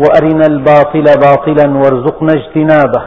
[0.00, 3.02] وأرنا الباطل باطلا وارزقنا اجتنابه.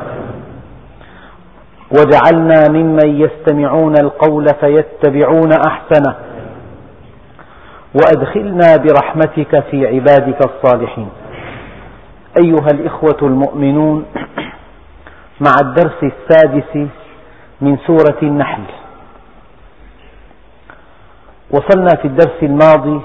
[1.91, 6.15] واجعلنا ممن يستمعون القول فيتبعون أحسنه.
[7.95, 11.09] وأدخلنا برحمتك في عبادك الصالحين.
[12.43, 14.05] أيها الإخوة المؤمنون
[15.41, 16.87] مع الدرس السادس
[17.61, 18.63] من سورة النحل.
[21.51, 23.01] وصلنا في الدرس الماضي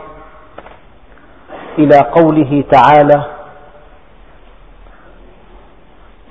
[1.79, 3.38] إلى قوله تعالى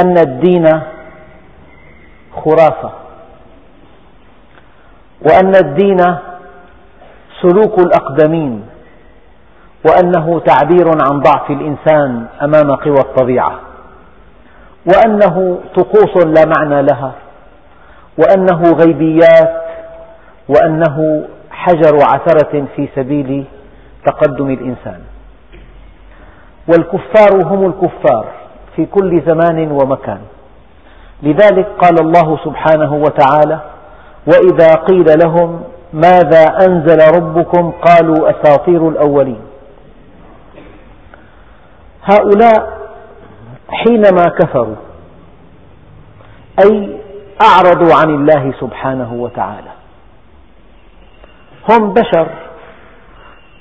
[0.00, 0.80] أن الدين
[2.44, 2.90] خرافة
[5.22, 6.16] وأن الدين
[7.42, 8.66] سلوك الأقدمين
[9.88, 13.60] وأنه تعبير عن ضعف الإنسان أمام قوى الطبيعة
[14.86, 17.12] وأنه طقوس لا معنى لها
[18.18, 19.64] وأنه غيبيات
[20.48, 23.44] وأنه حجر عثرة في سبيل
[24.06, 25.00] تقدم الإنسان.
[26.68, 28.26] والكفار هم الكفار.
[28.76, 30.20] في كل زمان ومكان.
[31.22, 33.60] لذلك قال الله سبحانه وتعالى
[34.26, 35.62] وإذا قيل لهم
[35.92, 39.40] ماذا أنزل ربكم قالوا أساطير الأولين.
[42.02, 42.78] هؤلاء
[43.68, 44.76] حينما كفروا
[46.64, 47.00] أي
[47.42, 49.70] أعرضوا عن الله سبحانه وتعالى.
[51.70, 52.28] هم بشر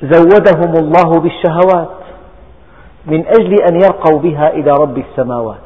[0.01, 2.02] زودهم الله بالشهوات.
[3.05, 5.57] من أجل أن يرقوا بها إلى رب السماوات.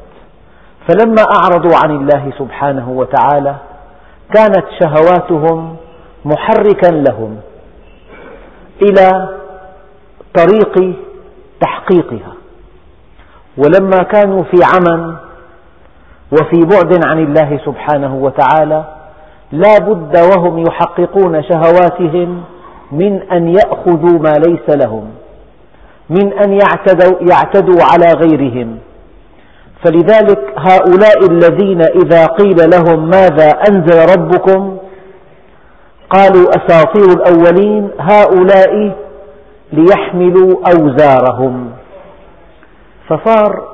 [0.88, 3.54] فلما أعرضوا عن الله سبحانه وتعالى
[4.34, 5.76] كانت شهواتهم
[6.24, 7.40] محركا لهم
[8.82, 9.28] إلى
[10.34, 10.94] طريق
[11.60, 12.32] تحقيقها.
[13.56, 15.16] ولما كانوا في عمى
[16.32, 18.84] وفي بعد عن الله سبحانه وتعالى
[19.52, 22.44] لا بد وهم يحققون شهواتهم
[22.92, 25.10] من أن يأخذوا ما ليس لهم.
[26.10, 28.78] من أن يعتدوا, يعتدوا على غيرهم.
[29.84, 34.78] فلذلك هؤلاء الذين إذا قيل لهم ماذا أنزل ربكم
[36.10, 38.96] قالوا أساطير الأولين هؤلاء
[39.72, 41.70] ليحملوا أوزارهم.
[43.08, 43.68] فصار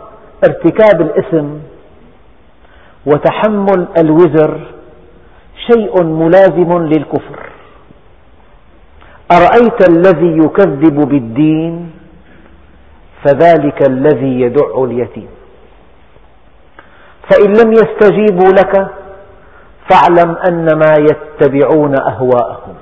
[0.45, 1.47] ارتكاب الإثم
[3.07, 4.61] وتحمل الوزر
[5.71, 7.39] شيء ملازم للكفر.
[9.33, 11.91] أرأيت الذي يكذب بالدين؟
[13.25, 15.29] فذلك الذي يدع اليتيم.
[17.31, 18.87] فإن لم يستجيبوا لك
[19.91, 22.75] فاعلم أنما يتبعون أهواءهم.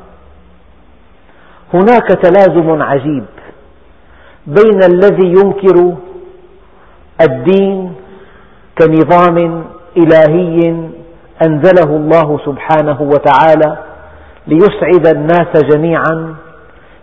[1.74, 3.24] هناك تلازم عجيب
[4.46, 5.94] بين الذي ينكر
[7.20, 7.94] الدين
[8.78, 9.64] كنظام
[9.96, 10.58] إلهي
[11.46, 13.78] أنزله الله سبحانه وتعالى
[14.46, 16.34] ليسعد الناس جميعا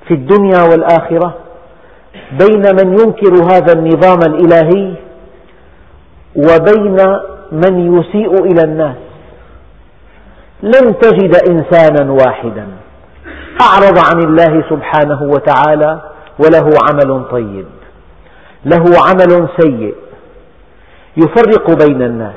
[0.08, 1.34] في الدنيا والآخرة
[2.32, 4.94] بين من ينكر هذا النظام الإلهي
[6.36, 6.98] وبين
[7.52, 8.96] من يسيء إلى الناس.
[10.64, 12.68] لن تجد إنسانا واحدا
[13.62, 16.02] أعرض عن الله سبحانه وتعالى
[16.40, 17.66] وله عمل طيب
[18.66, 19.96] له عمل سيء
[21.18, 22.34] يفرق بين الناس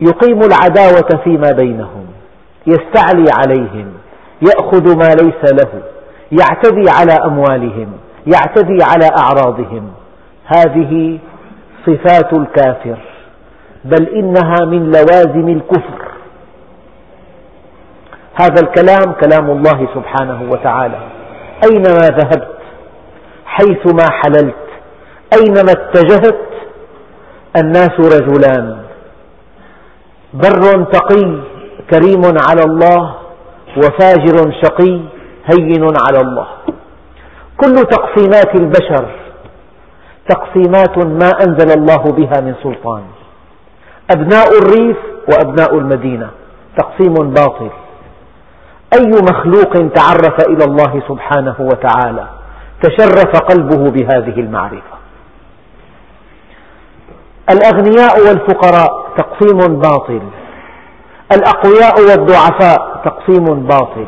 [0.00, 2.06] يقيم العداوة فيما بينهم
[2.66, 3.92] يستعلي عليهم
[4.42, 5.82] يأخذ ما ليس له
[6.32, 7.92] يعتدي على أموالهم.
[8.34, 9.92] يعتدي على أعراضهم.
[10.44, 11.18] هذه
[11.86, 12.98] صفات الكافر
[13.84, 16.08] بل إنها من لوازم الكفر.
[18.42, 20.98] هذا الكلام كلام الله سبحانه وتعالى.
[21.64, 22.58] أينما ذهبت
[23.46, 24.54] حيثما حللت
[25.38, 26.40] أينما اتجهت
[27.56, 28.78] الناس رجلان.
[30.34, 31.40] بر تقي
[31.90, 33.14] كريم على الله
[33.76, 35.00] وفاجر شقي
[35.52, 36.46] هين على الله.
[37.60, 39.08] كل تقسيمات البشر
[40.28, 43.02] تقسيمات ما أنزل الله بها من سلطان.
[44.10, 44.96] أبناء الريف
[45.32, 46.30] وأبناء المدينة.
[46.78, 47.70] تقسيم باطل.
[48.94, 52.26] أي مخلوق تعرف إلى الله سبحانه وتعالى؟
[52.82, 54.98] تشرف قلبه بهذه المعرفة.
[57.52, 60.22] الأغنياء والفقراء تقسيم باطل.
[61.32, 64.06] الأقوياء والضعفاء تقسيم باطل.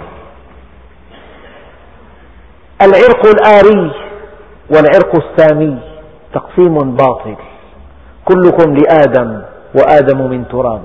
[2.82, 3.92] العرق الآري
[4.70, 5.78] والعرق السامي
[6.34, 7.36] تقسيم باطل.
[8.24, 9.42] كلكم لآدم
[9.74, 10.82] وآدم من تراب.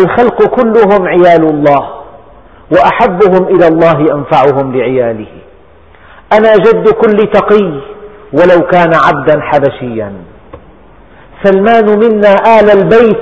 [0.00, 1.82] الخلق كلهم عيال الله
[2.72, 5.32] وأحبهم إلى الله أنفعهم لعياله.
[6.32, 7.80] أنا جد كل تقي
[8.32, 10.12] ولو كان عبدا حبشيا.
[11.44, 13.20] سلمان منا آل البيت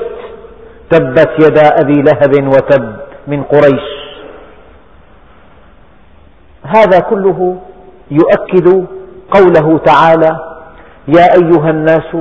[0.91, 2.97] تبت يدا أبي لهب وتب
[3.27, 4.04] من قريش.
[6.65, 7.57] هذا كله
[8.11, 8.87] يؤكد
[9.31, 10.61] قوله تعالى
[11.09, 12.17] يا أيها الناس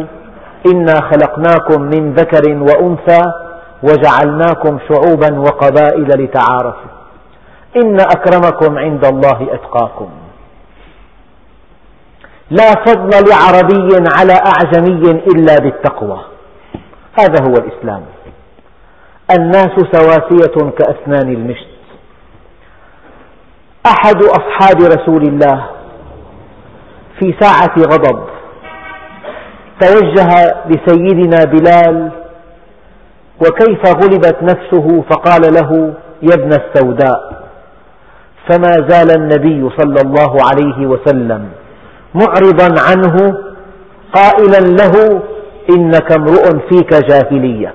[0.74, 3.22] إنا خلقناكم من ذكر وأنثى
[3.84, 6.92] وجعلناكم شعوبا وقبائل لتعارفوا.
[7.84, 10.10] إن أكرمكم عند الله أتقاكم.
[12.52, 16.20] لا فضل لعربي على أعجمي إلا بالتقوى.
[17.20, 18.04] هذا هو الإسلام.
[19.38, 21.73] الناس سواسية كأسنان المشط.
[23.86, 25.66] أحد أصحاب رسول الله
[27.20, 28.24] في ساعة غضب.
[29.82, 30.30] توجه
[30.66, 32.12] لسيدنا بلال
[33.42, 37.44] وكيف غلبت نفسه؟ فقال له يا ابن السوداء
[38.50, 41.50] فما زال النبي صلى الله عليه وسلم
[42.16, 43.38] معرضا عنه
[44.14, 45.22] قائلا له
[45.70, 47.74] إنك امرؤ فيك جاهلية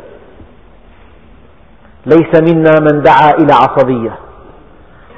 [2.06, 4.27] ليس منا من دعا إلى عصبية.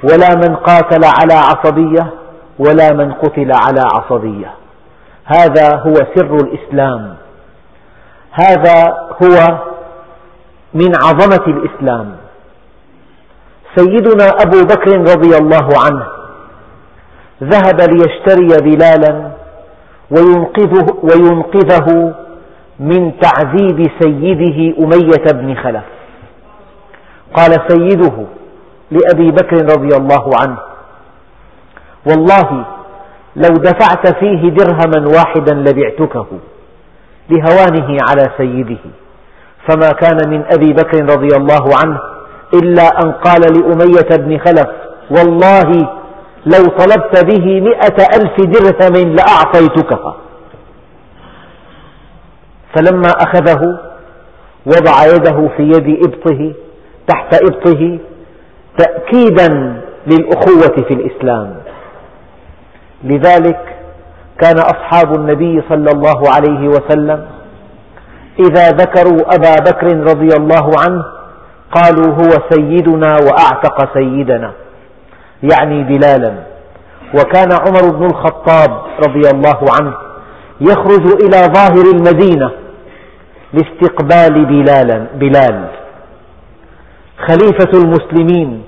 [0.03, 2.13] ولا من قاتل على عصبية
[2.59, 4.53] ولا من قتل على عصبية.
[5.25, 7.15] هذا هو سر الإسلام.
[8.31, 8.93] هذا
[9.23, 9.57] هو
[10.73, 12.15] من عظمة الإسلام.
[13.75, 16.05] سيدنا أبو بكر رضي الله عنه
[17.43, 19.31] ذهب ليشتري بلالا
[20.11, 22.13] وينقذه, وينقذه
[22.79, 25.83] من تعذيب سيده أمية بن خلف.
[27.33, 28.25] قال سيده
[28.91, 30.57] لأبي بكر رضي الله عنه.
[32.07, 32.65] والله
[33.35, 36.27] لو دفعت فيه درهما واحدا لبعتكه
[37.29, 38.77] لهوانه على سيده.
[39.69, 41.99] فما كان من أبي بكر رضي الله عنه
[42.63, 44.67] إلا أن قال لأمية بن خلف
[45.11, 45.69] والله
[46.45, 50.15] لو طلبت به مئة ألف درهم لأعطيتكها
[52.75, 53.79] فلما أخذه
[54.65, 56.53] وضع يده في يد إبطه
[57.07, 57.99] تحت إبطه
[58.77, 61.55] تأكيدا للأخوة في الإسلام.
[63.03, 63.59] لذلك
[64.39, 67.25] كان أصحاب النبي صلى الله عليه وسلم
[68.39, 71.03] إذا ذكروا أبا بكر رضي الله عنه
[71.71, 74.51] قالوا هو سيدنا وأعتق سيدنا
[75.43, 76.33] يعني بلالا.
[77.13, 79.93] وكان عمر بن الخطاب رضي الله عنه
[80.61, 82.51] يخرج إلى ظاهر المدينة
[83.53, 85.65] لاستقبال بلالا بلال.
[87.27, 88.63] خليفة المسلمين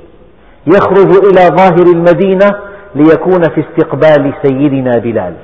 [0.67, 2.51] يخرج إلى ظاهر المدينة
[2.95, 5.35] ليكون في استقبال سيدنا بلال.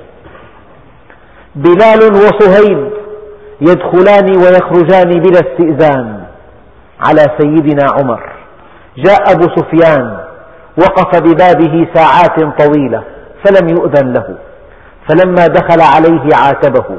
[1.54, 2.90] بلال وصهيب
[3.60, 6.24] يدخلان ويخرجان بلا استئذان
[7.00, 8.32] على سيدنا عمر.
[8.96, 10.20] جاء أبو سفيان
[10.78, 13.02] وقف ببابه ساعات طويلة
[13.44, 14.38] فلم يؤذن له.
[15.08, 16.98] فلما دخل عليه عاتبه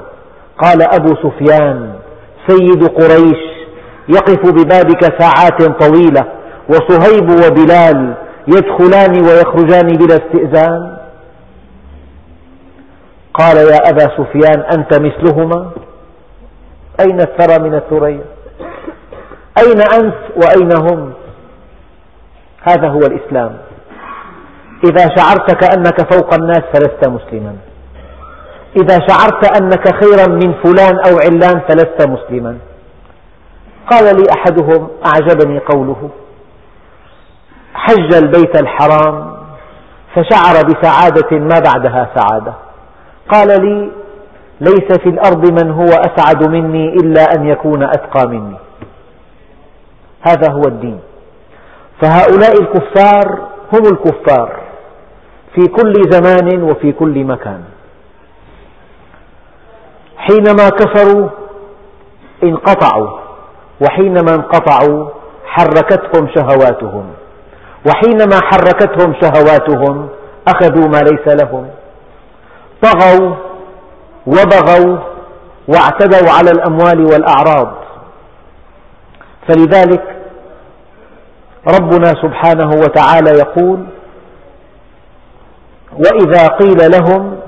[0.58, 1.94] قال أبو سفيان
[2.48, 3.50] سيد قريش
[4.15, 6.25] يقف ببابك ساعات طويلة
[6.70, 8.13] وصهيب وبلال
[8.48, 10.98] يدخلان ويخرجان بلا استئذان.
[13.34, 15.72] قال يا أبا سفيان أنت مثلهما؟
[17.00, 18.25] أين الثرى من الثريا؟
[19.58, 21.13] أين أنت وأين هم؟
[22.70, 23.58] هذا هو الإسلام.
[24.84, 27.56] إذا شعرت كأنك فوق الناس فلست مسلما.
[28.82, 32.58] إذا شعرت أنك خيرا من فلان أو علان فلست مسلما.
[33.90, 36.10] قال لي أحدهم أعجبني قوله
[37.74, 39.38] حج البيت الحرام
[40.16, 42.54] فشعر بسعادة ما بعدها سعادة.
[43.30, 43.92] قال لي
[44.62, 48.58] ليس في الأرض من هو أسعد مني إلا أن يكون أتقى مني.
[50.22, 51.00] هذا هو الدين.
[52.02, 54.60] فهؤلاء الكفار هم الكفار
[55.56, 57.64] في كل زمان وفي كل مكان.
[60.18, 61.30] حينما كفروا
[62.44, 63.21] انقطعوا.
[63.82, 65.10] وحينما انقطعوا
[65.46, 67.06] حركتهم شهواتهم.
[67.88, 70.10] وحينما حركتهم شهواتهم
[70.48, 71.68] أخذوا ما ليس لهم.
[72.82, 73.36] طغوا
[74.28, 74.98] وبغوا
[75.68, 77.74] واعتدوا على الأموال والأعراض.
[79.48, 80.04] فلذلك
[81.68, 83.86] ربنا سبحانه وتعالى يقول
[85.94, 87.40] وإذا قيل لهم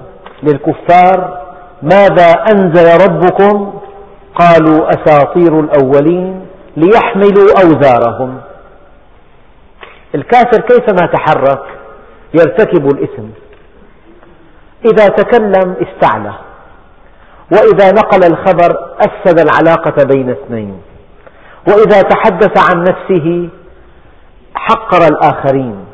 [0.44, 1.44] للكفار
[1.82, 3.74] ماذا أنزل ربكم
[4.36, 6.46] قالوا أساطير الأولين
[6.78, 8.42] ليحملوا أوزارهم.
[10.16, 11.64] الكافر كيفما تحرك؟
[12.34, 13.28] يرتكب الإثم.
[14.86, 16.34] إذا تكلم استعلى.
[17.52, 20.82] وإذا نقل الخبر أفسد العلاقة بين اثنين.
[21.68, 23.50] وإذا تحدث عن نفسه
[24.56, 25.86] حقر الآخرين.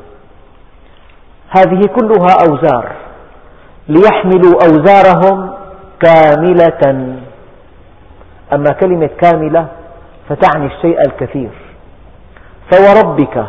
[1.49, 2.91] هذه كلها أوزار
[3.87, 5.53] ليحملوا أوزارهم
[6.01, 7.15] كاملة.
[8.53, 9.67] أما كلمة كاملة
[10.29, 11.49] فتعني الشيء الكثير.
[12.71, 13.45] فوربك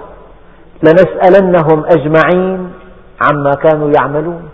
[0.83, 2.73] لنسألنهم أجمعين
[3.31, 4.49] عما كانوا يعملون.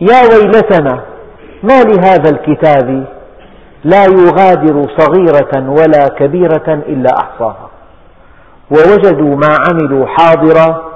[0.00, 1.00] يا ويلتنا
[1.62, 3.04] ما لهذا الكتاب
[3.84, 7.68] لا يغادر صغيرة ولا كبيرة إلا أحصاها.
[8.70, 10.92] ووجدوا ما عملوا حاضرا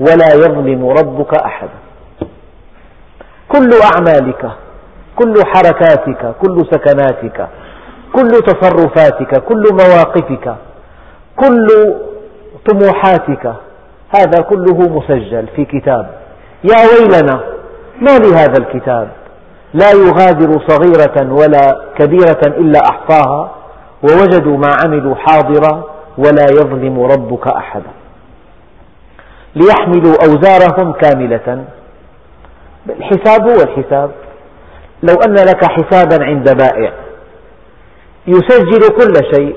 [0.00, 1.78] ولا يظلم ربك أحدا
[3.48, 4.50] كل أعمالك
[5.16, 7.48] كل حركاتك كل سكناتك
[8.12, 10.56] كل تصرفاتك كل مواقفك
[11.36, 11.66] كل
[12.68, 13.54] طموحاتك
[14.16, 16.10] هذا كله مسجل في كتاب.
[16.64, 17.40] يا ويلنا
[18.00, 19.08] ما لهذا الكتاب؟
[19.74, 23.50] لا يغادر صغيرة ولا كبيرة إلا أحصاها
[24.02, 25.84] ووجدوا ما عملوا حاضرا
[26.18, 27.90] ولا يظلم ربك أحدا.
[29.54, 31.64] ليحملوا أوزارهم كاملة.
[32.88, 34.10] الحساب هو الحساب.
[35.02, 36.92] لو أن لك حسابا عند بائع.
[38.26, 39.56] يسجل كل شيء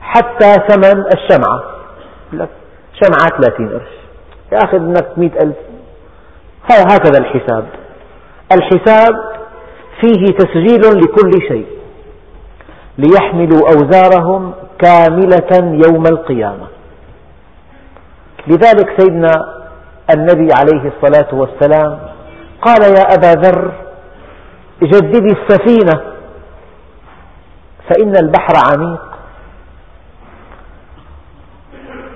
[0.00, 1.62] حتى ثمن الشمعة.
[2.32, 2.48] لك
[3.02, 3.88] شمعة 30 قرش.
[4.52, 5.56] يأخذ منك مئة ألف.
[6.70, 7.66] هكذا الحساب.
[8.52, 9.14] الحساب
[10.00, 11.66] فيه تسجيل لكل شيء.
[12.98, 16.66] ليحملوا أوزارهم كاملة يوم القيامة.
[18.46, 19.32] لذلك سيدنا
[20.14, 21.98] النبي عليه الصلاة والسلام
[22.62, 23.85] قال يا أبا ذر
[24.82, 26.02] جددي السفينة.
[27.88, 29.00] فإن البحر عميق.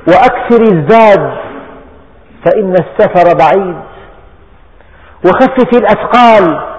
[0.09, 1.38] وأكثر الزاد.
[2.45, 3.81] فإن السفر بعيد.
[5.26, 6.71] وخفف الأثقال.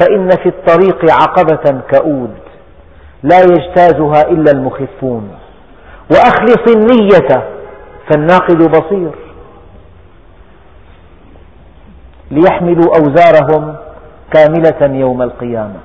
[0.00, 2.34] فإن في الطريق عقبة كؤود.
[3.22, 5.38] لا يجتازها إلا المخفون.
[6.10, 7.48] وأخلص النية.
[8.10, 9.12] فالناقد بصير.
[12.30, 13.76] ليحملوا أوزارهم.
[14.34, 15.80] كاملة يوم القيامة.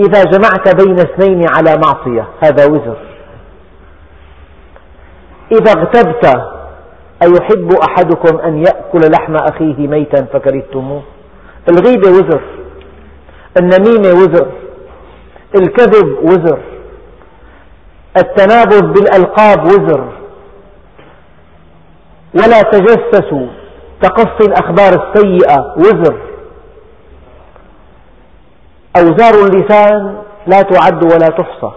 [0.00, 2.96] إذا جمعت بين اثنين على معصية هذا وزر.
[5.52, 6.26] إذا اغتبت
[7.22, 11.02] أيحب أحدكم أن يأكل لحم أخيه ميتا فكرهتموه؟
[11.68, 12.42] الغيبة وزر.
[13.60, 14.46] النميمة وزر.
[15.60, 16.58] الكذب وزر.
[18.16, 20.12] التنابذ بالألقاب وزر.
[22.34, 23.61] ولا تجسسوا.
[24.02, 26.16] تقصي الأخبار السيئة وزر.
[28.96, 30.16] أوزار اللسان
[30.46, 31.72] لا تعد ولا تحصى.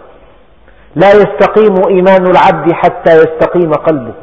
[0.96, 4.14] لا يستقيم إيمان العبد حتى يستقيم قلبه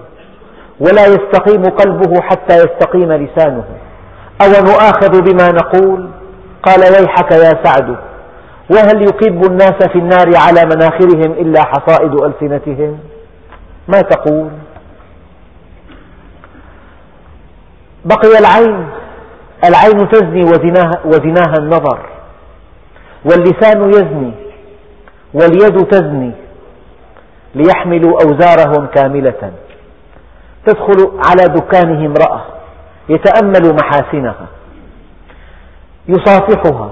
[0.81, 3.65] ولا يستقيم قلبه حتى يستقيم لسانه.
[4.43, 6.11] أو نؤاخذ بما نقول؟
[6.63, 7.97] قال ويحك يا سعد
[8.71, 12.99] وهل يكب الناس في النار على مناخرهم إلا حصائد ألسنتهم؟
[13.89, 14.51] ما تقول؟
[18.05, 18.89] بقي العين
[19.65, 22.09] العين تزني وزناها, وزناها النظر.
[23.25, 24.33] واللسان يزني
[25.35, 26.33] واليد تزني
[27.55, 29.53] ليحملوا أوزارهم كاملة.
[30.67, 32.45] تدخل على دكانه امرأة
[33.09, 34.47] يتأمل محاسنها
[36.09, 36.91] يصافحها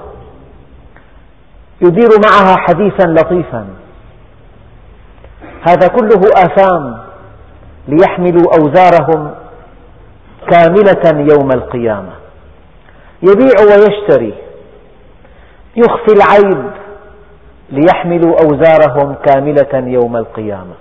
[1.81, 3.67] يدير معها حديثا لطيفا.
[5.69, 7.01] هذا كله آثام
[7.89, 9.35] ليحملوا أوزارهم
[10.49, 12.13] كاملة يوم القيامة.
[13.23, 14.35] يبيع ويشتري.
[15.77, 16.71] يخفي العيب
[17.71, 20.75] ليحملوا أوزارهم كاملة يوم القيامة.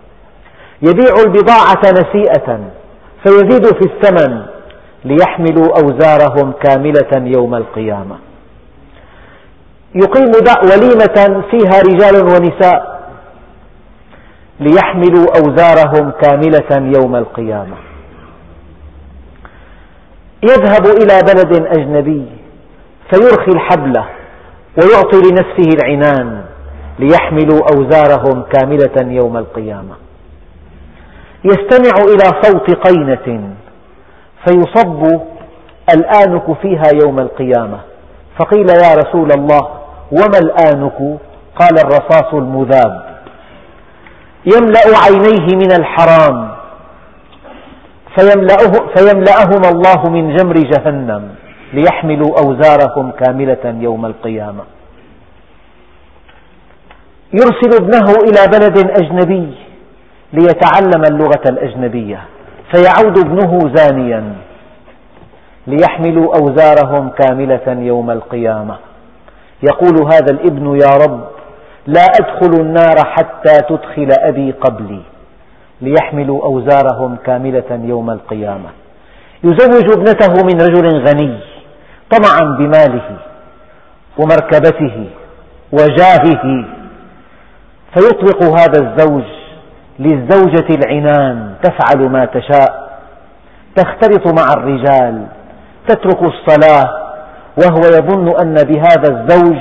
[0.82, 2.60] يبيع البضاعة نسيئة
[3.24, 4.46] فيزيد في الثمن
[5.06, 8.18] ليحملوا أوزارهم كاملة يوم القيامة.
[9.96, 10.32] يقيم
[10.64, 13.00] وليمة فيها رجال ونساء
[14.60, 17.89] ليحملوا أوزارهم كاملة يوم القيامة.
[20.44, 22.26] يذهب إلى بلد أجنبي
[23.12, 24.04] فيرخي الحبل
[24.78, 26.44] ويعطي لنفسه العنان
[27.00, 29.96] ليحملوا أوزارهم كاملة يوم القيامة.
[31.44, 33.54] يستمع إلى صوت قينة
[34.46, 35.22] فيصب
[35.94, 37.80] الآنك فيها يوم القيامة.
[38.40, 39.62] فقيل يا رسول الله
[40.12, 41.20] وما الآنك؟
[41.56, 43.20] قال الرصاص المذاب.
[44.46, 46.59] يملأ عينيه من الحرام
[48.20, 51.30] فيملأه فيملأهما الله من جمر جهنم
[51.74, 54.64] ليحملوا أوزارهم كاملة يوم القيامة.
[57.34, 59.54] يرسل ابنه إلى بلد أجنبي
[60.34, 62.22] ليتعلم اللغة الأجنبية.
[62.74, 64.34] فيعود ابنه زانيا
[65.68, 68.76] ليحملوا أوزارهم كاملة يوم القيامة.
[69.64, 71.22] يقول هذا الابن يا رب
[71.88, 75.02] لا أدخل النار حتى تدخل أبي قبلي.
[75.82, 78.70] ليحملوا أوزارهم كاملة يوم القيامة.
[79.44, 81.40] يزوج ابنته من رجل غني
[82.12, 83.18] طمعا بماله
[84.18, 85.06] ومركبته
[85.72, 86.66] وجاهه.
[87.94, 89.24] فيطلق هذا الزوج
[90.00, 92.90] للزوجة العنان تفعل ما تشاء.
[93.76, 95.26] تختلط مع الرجال
[95.88, 96.90] تترك الصلاة
[97.58, 99.58] وهو يظن أن بهذا الزوج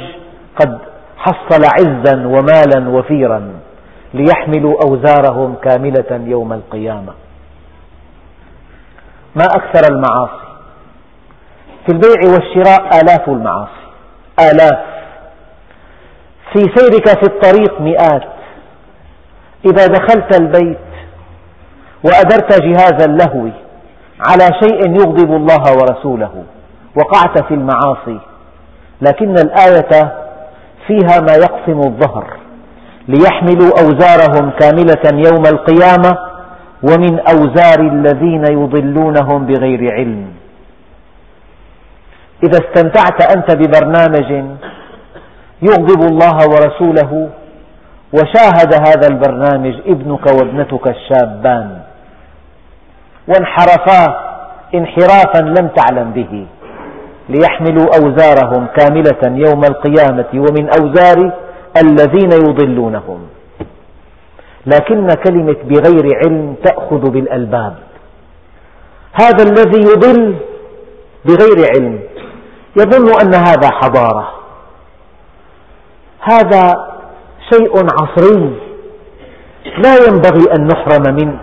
[0.57, 0.79] قد
[1.17, 3.58] حصل عزا ومالا وفيرا.
[4.15, 7.13] ليحملوا أوزارهم كاملة يوم القيامة.
[9.37, 10.49] ما أكثر المعاصي؟
[11.87, 13.89] في البيع والشراء آلاف المعاصي.
[14.41, 14.85] آلاف.
[16.53, 18.29] في سيرك في الطريق مئات.
[19.67, 20.79] إذا دخلت البيت
[22.05, 23.49] وأدرت جهاز اللهو
[24.21, 26.45] على شيء يغضب الله ورسوله
[26.97, 28.21] وقعت في المعاصي
[29.01, 30.13] لكن الآية
[30.87, 32.37] فيها ما يقسم الظهر.
[33.09, 36.19] ليحملوا أوزارهم كاملة يوم القيامة
[36.83, 40.27] ومن أوزار الذين يضلونهم بغير علم.
[42.45, 44.31] إذا استمتعت أنت ببرنامج
[45.63, 47.29] يغضب الله ورسوله
[48.13, 51.79] وشاهد هذا البرنامج ابنك وابنتك الشابان
[53.29, 54.03] وانحرفا
[54.75, 56.47] انحرافا لم تعلم به
[57.29, 61.33] ليحملوا أوزارهم كاملة يوم القيامة ومن أوزار
[61.77, 63.27] الذين يضلونهم.
[64.67, 67.77] لكن كلمة بغير علم تأخذ بالألباب.
[69.13, 70.37] هذا الذي يضل
[71.25, 72.01] بغير علم
[72.77, 74.33] يظن أن هذا حضارة.
[76.21, 76.89] هذا
[77.53, 78.61] شيء عصري
[79.79, 81.41] لا ينبغي أن نحرم منه.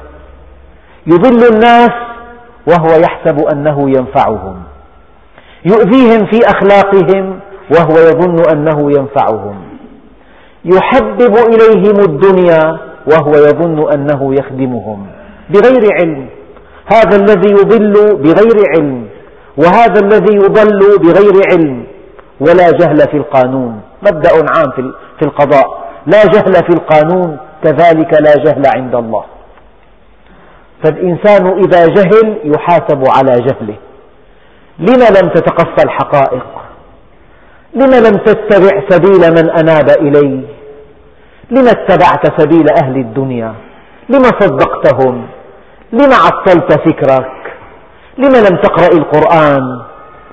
[1.08, 1.92] يضل الناس
[2.68, 4.64] وهو يحسب أنه ينفعهم.
[5.66, 7.40] يؤذيهم في أخلاقهم
[7.72, 9.65] وهو يظن أنه ينفعهم.
[10.66, 12.80] يحبب إليهم الدنيا
[13.12, 15.08] وهو يظن أنه يخدمهم
[15.50, 16.30] بغير علم.
[16.86, 19.08] هذا الذي يضل بغير علم
[19.58, 21.84] وهذا الذي يضل بغير علم.
[22.40, 23.82] ولا جهل في القانون.
[24.02, 25.68] مبدأ عام في القضاء.
[26.08, 29.24] لا جهل في القانون كذلك لا جهل عند الله.
[30.84, 33.76] فالإنسان إذا جهل يحاسب على جهله.
[34.80, 36.46] لم لم تتقصى الحقائق
[37.74, 40.42] لم لم تتبع سبيل من أناب إلي
[41.52, 43.54] لم اتبعت سبيل أهل الدنيا؟
[44.10, 45.28] لم صدقتهم؟
[45.94, 47.32] لم عطلت فكرك؟
[48.18, 49.82] لم لم تقرأ القرآن؟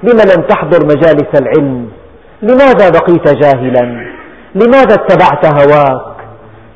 [0.03, 1.89] لم لم تحضر مجالس العلم؟
[2.43, 4.07] لماذا بقيت جاهلا؟
[4.55, 6.13] لماذا اتبعت هواك؟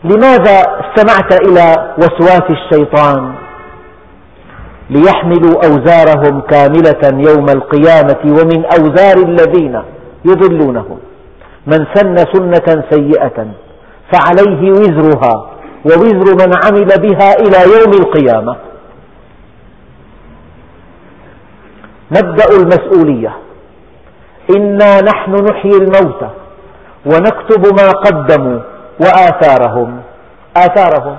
[0.04, 3.34] لماذا استمعت إلى وسواس الشيطان؟
[4.90, 9.82] ليحملوا أوزارهم كاملة يوم القيامة ومن أوزار الذين
[10.24, 10.98] يضلونهم.
[11.66, 13.46] من سن سنة سيئة
[14.12, 15.50] فعليه وزرها
[15.84, 18.56] ووزر من عمل بها إلى يوم القيامة.
[22.10, 23.36] مبدأ المسؤولية.
[24.56, 26.30] إنا نحن نحيي الموتى
[27.06, 28.60] ونكتب ما قدموا
[29.00, 30.00] وآثارهم.
[30.56, 31.16] آثارهم.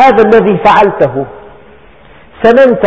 [0.00, 1.26] هذا الذي فعلته.
[2.42, 2.86] سننت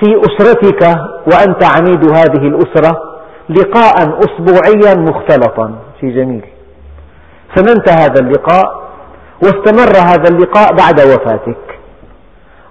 [0.00, 0.82] في أسرتك
[1.26, 3.02] وأنت عميد هذه الأسرة
[3.48, 5.78] لقاء أسبوعيا مختلطا.
[6.00, 6.57] شيء جميل.
[7.54, 8.88] سننت هذا اللقاء
[9.42, 11.78] واستمر هذا اللقاء بعد وفاتك.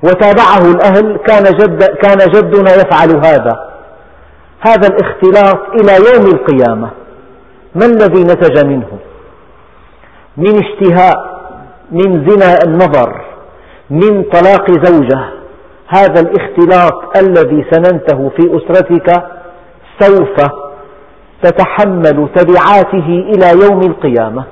[0.04, 3.68] وتابعه الأهل كان, جد كان جدنا يفعل هذا.
[4.60, 6.90] هذا الاختلاط إلى يوم القيامة.
[7.76, 8.88] ما الذي نتج منه؟
[10.38, 11.38] من اشتهاء
[11.92, 13.22] من زنا النظر
[13.90, 15.26] من طلاق زوجة.
[15.88, 19.24] هذا الاختلاط الذي سننته في أسرتك
[20.00, 20.36] سوف
[21.44, 24.44] تتحمل تبعاته إلى يوم القيامة.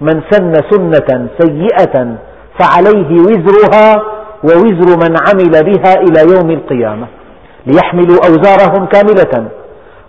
[0.00, 2.16] من سن سنة سيئة
[2.58, 4.02] فعليه وزرها
[4.44, 7.06] ووزر من عمل بها إلى يوم القيامة
[7.66, 9.48] ليحملوا أوزارهم كاملة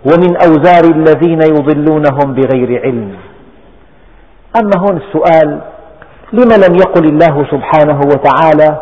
[0.04, 3.16] ومن أوزار الذين يضلونهم بغير علم.
[4.56, 5.60] أما هون السؤال
[6.32, 8.80] لم لم يقل الله سبحانه وتعالى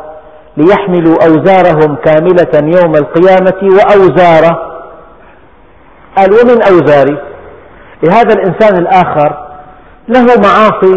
[0.56, 4.70] ليحملوا أوزارهم كاملة يوم القيامة وأوزار
[6.16, 7.18] قال ومن أوزاري.
[8.10, 9.49] هذا الإنسان الآخر
[10.14, 10.96] له معاصي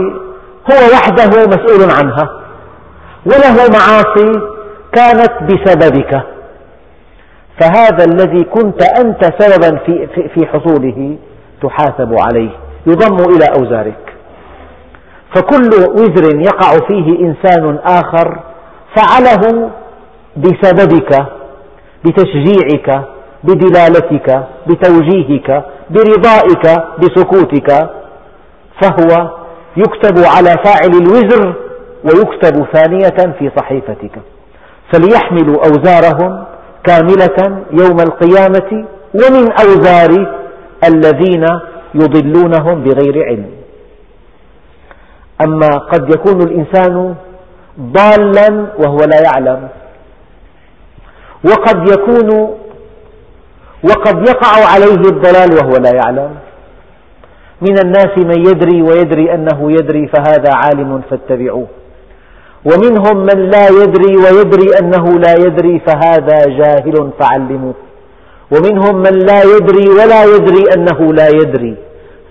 [0.71, 2.29] هو وحده مسؤول عنها.
[3.25, 4.31] وله معاصي
[4.93, 6.21] كانت بسببك.
[7.59, 9.79] فهذا الذي كنت أنت سببا
[10.33, 11.17] في حصوله
[11.63, 12.49] تحاسب عليه
[12.87, 14.13] يضم إلى أوزارك.
[15.35, 18.39] فكل وزر يقع فيه إنسان آخر
[18.95, 19.71] فعله
[20.37, 21.25] بسببك
[22.05, 23.01] بتشجيعك
[23.43, 27.89] بدلالتك بتوجيهك برضائك بسكوتك
[28.81, 29.29] فهو
[29.77, 31.53] يكتب على فاعل الوزر
[32.03, 34.19] ويكتب ثانية في صحيفتك.
[34.93, 36.45] فليحملوا أوزارهم
[36.83, 40.41] كاملة يوم القيامة ومن أوزار
[40.87, 41.45] الذين
[41.95, 43.51] يضلونهم بغير علم.
[45.41, 47.15] أما قد يكون الإنسان
[47.79, 49.67] ضالا وهو لا يعلم.
[51.45, 52.57] وقد يكون
[53.83, 56.35] وقد يقع عليه الضلال وهو لا يعلم.
[57.67, 61.67] من الناس من يدري ويدري أنه يدري فهذا عالم فاتبعوه.
[62.65, 67.73] ومنهم من لا يدري ويدري أنه لا يدري فهذا جاهل فعلموه.
[68.51, 71.75] ومنهم من لا يدري ولا يدري أنه لا يدري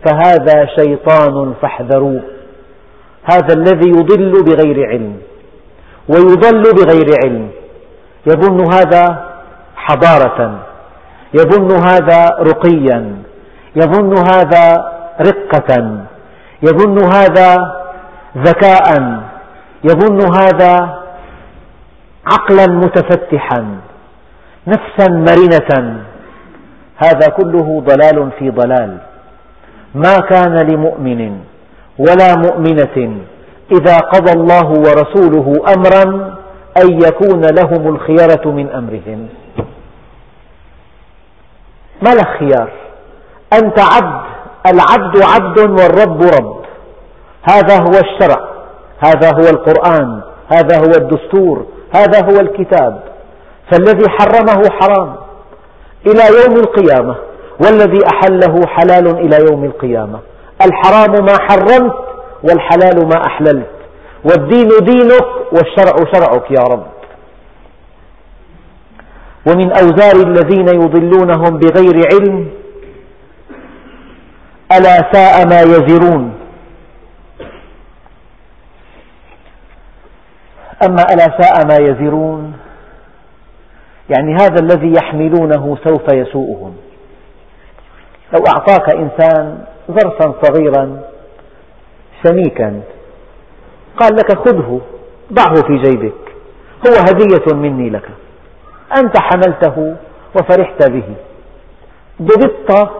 [0.04, 2.22] فهذا شيطان فاحذروه.
[3.32, 5.16] هذا الذي يضل بغير علم
[6.08, 7.48] ويضل بغير علم.
[8.26, 9.32] يظن هذا
[9.76, 10.58] حضارة
[11.34, 13.16] يظن هذا رقيا
[13.76, 14.92] يظن هذا
[15.28, 15.70] رقة.
[16.62, 17.50] يظن هذا
[18.38, 18.88] ذكاء.
[19.84, 21.02] يظن هذا
[22.32, 23.60] عقلا متفتحا.
[24.66, 26.02] نفسا مرنة
[26.96, 28.98] هذا كله ضلال في ضلال.
[29.94, 31.40] ما كان لمؤمن
[31.98, 33.18] ولا مؤمنة
[33.72, 36.34] إذا قضى الله ورسوله أمرا
[36.82, 39.28] أن يكون لهم الخيرة من أمرهم.
[42.02, 42.70] ما لك خيار
[43.52, 44.31] أنت عبد
[44.66, 46.62] العبد عبد والرب رب.
[47.50, 48.48] هذا هو الشرع.
[48.98, 50.20] هذا هو القرآن.
[50.56, 51.66] هذا هو الدستور.
[51.94, 53.02] هذا هو الكتاب.
[53.70, 55.16] فالذي حرمه حرام
[56.06, 57.14] إلى يوم القيامة
[57.64, 60.18] والذي أحله حلال إلى يوم القيامة.
[60.66, 61.94] الحرام ما حرمت
[62.42, 63.70] والحلال ما أحللت.
[64.24, 66.86] والدين دينك والشرع شرعك يا رب.
[69.46, 72.61] ومن أوزار الذين يضلونهم بغير علم
[74.78, 76.38] ألا ساء ما يزرون.
[80.86, 82.56] أما ألا ساء ما يزرون
[84.10, 86.76] يعني هذا الذي يحملونه سوف يسوءهم.
[88.32, 91.00] لو أعطاك إنسان ظرفا صغيرا
[92.22, 92.80] سميكا
[93.96, 94.80] قال لك خذه
[95.32, 96.34] ضعه في جيبك
[96.86, 98.08] هو هدية مني لك.
[98.96, 99.96] أنت حملته
[100.34, 101.14] وفرحت به.
[102.22, 102.90] ضبطت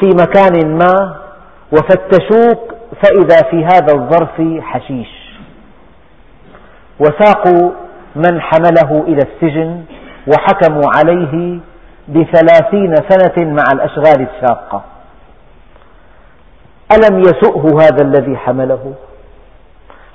[0.00, 1.16] في مكان ما
[1.72, 5.08] وفتشوك فإذا في هذا الظرف حشيش.
[7.00, 7.70] وساقوا
[8.16, 9.84] من حمله إلى السجن
[10.26, 11.58] وحكموا عليه
[12.08, 14.84] بثلاثين سنة مع الأشغال الشاقة.
[16.92, 18.94] ألم يسؤه هذا الذي حمله؟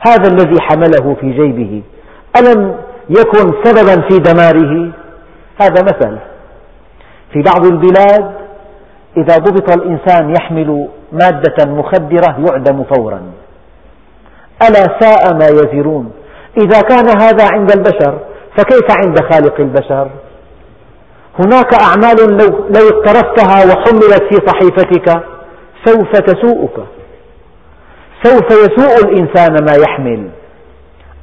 [0.08, 1.84] هذا الذي حمله في جيبه.
[2.40, 2.76] ألم
[3.10, 4.92] يكن سببا في دماره؟
[5.62, 6.18] هذا مثل.
[7.34, 8.43] في بعض البلاد
[9.18, 13.22] إذا ضبط الإنسان يحمل مادة مخدرة يعدم فورا.
[14.68, 16.12] ألا ساء ما يزرون.
[16.58, 18.20] إذا كان هذا عند البشر
[18.58, 20.10] فكيف عند خالق البشر؟
[21.40, 25.24] هناك أعمال لو, اقترفتها وحملت في صحيفتك
[25.86, 26.86] سوف تسوءك.
[28.24, 30.30] سوف يسوء الإنسان ما يحمل.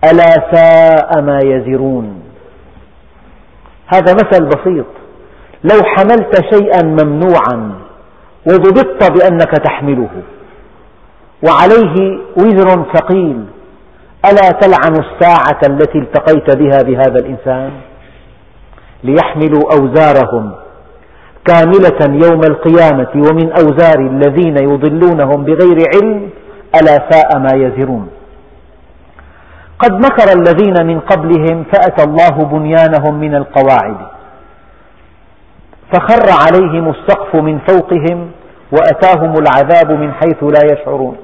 [0.05, 2.22] ألا ساء ما يزرون.
[3.94, 5.00] هذا مثل بسيط.
[5.64, 7.73] لو حملت شيئا ممنوعا
[8.46, 10.09] وضبطت بأنك تحمله.
[11.46, 13.44] وعليه وزر ثقيل.
[14.25, 17.70] ألا تلعن الساعة التي التقيت بها بهذا الإنسان؟
[19.05, 20.53] ليحملوا أوزارهم
[21.44, 26.31] كاملة يوم القيامة ومن أوزار الذين يضلونهم بغير علم
[26.81, 28.09] ألا ساء ما يزرون.
[29.79, 33.96] قد مكر الذين من قبلهم فأتى الله بنيانهم من القواعد.
[35.92, 38.31] فخر عليهم السقف من فوقهم
[38.72, 41.16] وأتاهم العذاب من حيث لا يشعرون.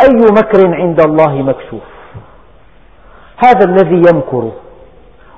[0.00, 1.82] أي مكر عند الله مكشوف
[3.44, 4.50] هذا الذي يمكر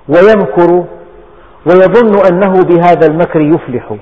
[0.08, 0.84] ويمكر
[1.66, 3.96] ويظن أنه بهذا المكر يفلح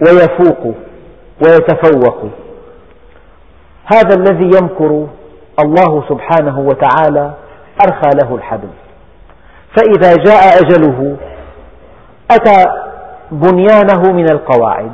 [0.00, 0.74] ويفوق
[1.46, 2.24] ويتفوق.
[3.84, 5.06] هذا الذي يمكر
[5.64, 7.34] الله سبحانه وتعالى
[7.86, 8.68] أرخى له الحبل.
[9.76, 11.16] فإذا جاء أجله
[12.30, 12.64] أتى
[13.30, 14.92] بنيانه من القواعد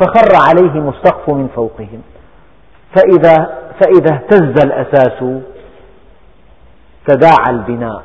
[0.00, 2.02] فخر عليهم السقف من فوقهم.
[2.96, 5.42] فإذا, فإذا اهتز الأساس
[7.06, 8.02] تداعى البناء.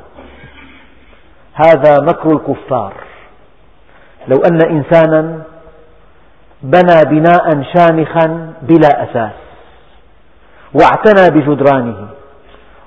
[1.54, 2.92] هذا مكر الكفار.
[4.28, 5.42] لو أن إنسانا
[6.62, 9.32] بنى بناء شامخا بلا أساس
[10.74, 12.08] واعتنى بجدرانه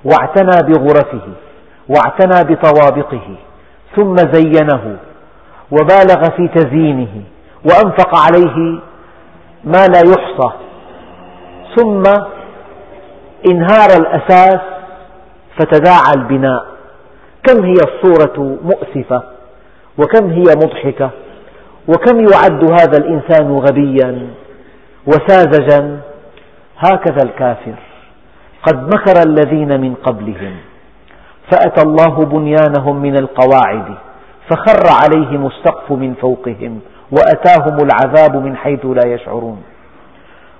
[0.04, 1.28] واعتنى بغرفه
[1.88, 3.36] واعتنى بطوابقه
[3.96, 4.96] ثم زينه
[5.70, 7.22] وبالغ في تزيينه
[7.64, 8.80] وأنفق عليه
[9.64, 10.52] ما لا يحصى.
[11.76, 12.02] ثم
[13.50, 14.60] انهار الأساس
[15.58, 16.66] فتداعى البناء.
[17.44, 19.22] كم هي الصورة مؤسفة
[19.98, 21.10] وكم هي مضحكة
[21.88, 24.28] وكم يعد هذا الإنسان غبيا
[25.06, 26.00] وساذجا.
[26.78, 27.74] هكذا الكافر
[28.62, 30.56] قد مكر الذين من قبلهم.
[31.50, 33.94] فأتى الله بنيانهم من القواعد
[34.50, 36.80] فخر عليهم السقف من فوقهم
[37.12, 39.62] وأتاهم العذاب من حيث لا يشعرون.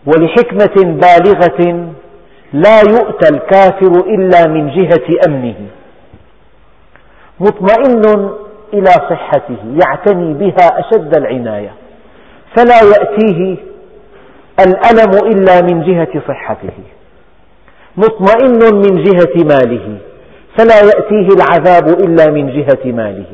[0.07, 1.91] ولحكمة بالغة
[2.53, 5.61] لا يؤتى الكافر إلا من جهة أمنه.
[7.41, 8.31] مطمئن
[8.73, 11.73] إلى صحته يعتني بها أشد العناية.
[12.57, 13.57] فلا يأتيه
[14.61, 16.79] الألم إلا من جهة صحته.
[17.97, 19.99] مطمئن من جهة ماله.
[20.59, 23.31] فلا يأتيه العذاب إلا من جهة ماله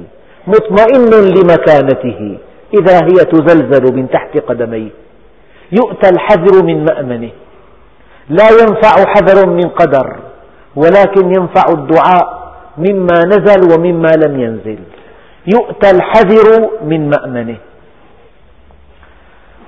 [0.46, 2.38] مطمئن لمكانته
[2.80, 4.90] إذا هي تزلزل من تحت قدميه.
[5.72, 7.30] يؤتى الحذر من مأمنه.
[8.28, 10.16] لا ينفع حذر من قدر
[10.76, 14.78] ولكن ينفع الدعاء مما نزل ومما لم ينزل.
[15.54, 17.56] يؤتى الحذر من مأمنه.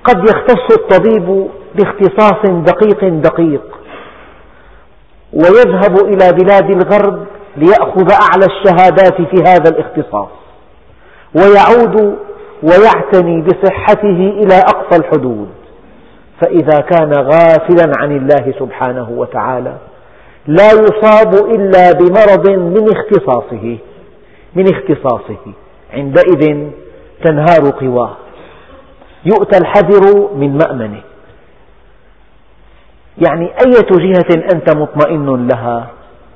[0.03, 3.77] قد يختص الطبيب باختصاص دقيق دقيق
[5.33, 7.25] ويذهب إلى بلاد الغرب
[7.57, 10.29] ليأخذ أعلى الشهادات في هذا الاختصاص
[11.35, 12.17] ويعود
[12.63, 15.49] ويعتني بصحته إلى أقصى الحدود.
[16.41, 19.73] فإذا كان غافلا عن الله سبحانه وتعالى
[20.47, 23.77] لا يصاب إلا بمرض من اختصاصه
[24.55, 25.53] من اختصاصه.
[25.93, 26.69] عندئذ
[27.25, 28.17] تنهار قواه.
[29.25, 31.01] يؤتى الحذر من مأمنه.
[33.27, 35.87] يعني أية جهة أنت مطمئن لها؟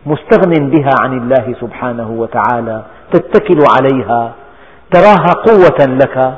[0.06, 4.34] مستغن بها عن الله سبحانه وتعالى تتكل عليها
[4.92, 6.34] تراها قوة لك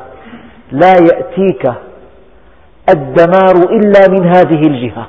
[0.72, 1.74] لا يأتيك
[2.90, 5.08] الدمار إلا من هذه الجهة.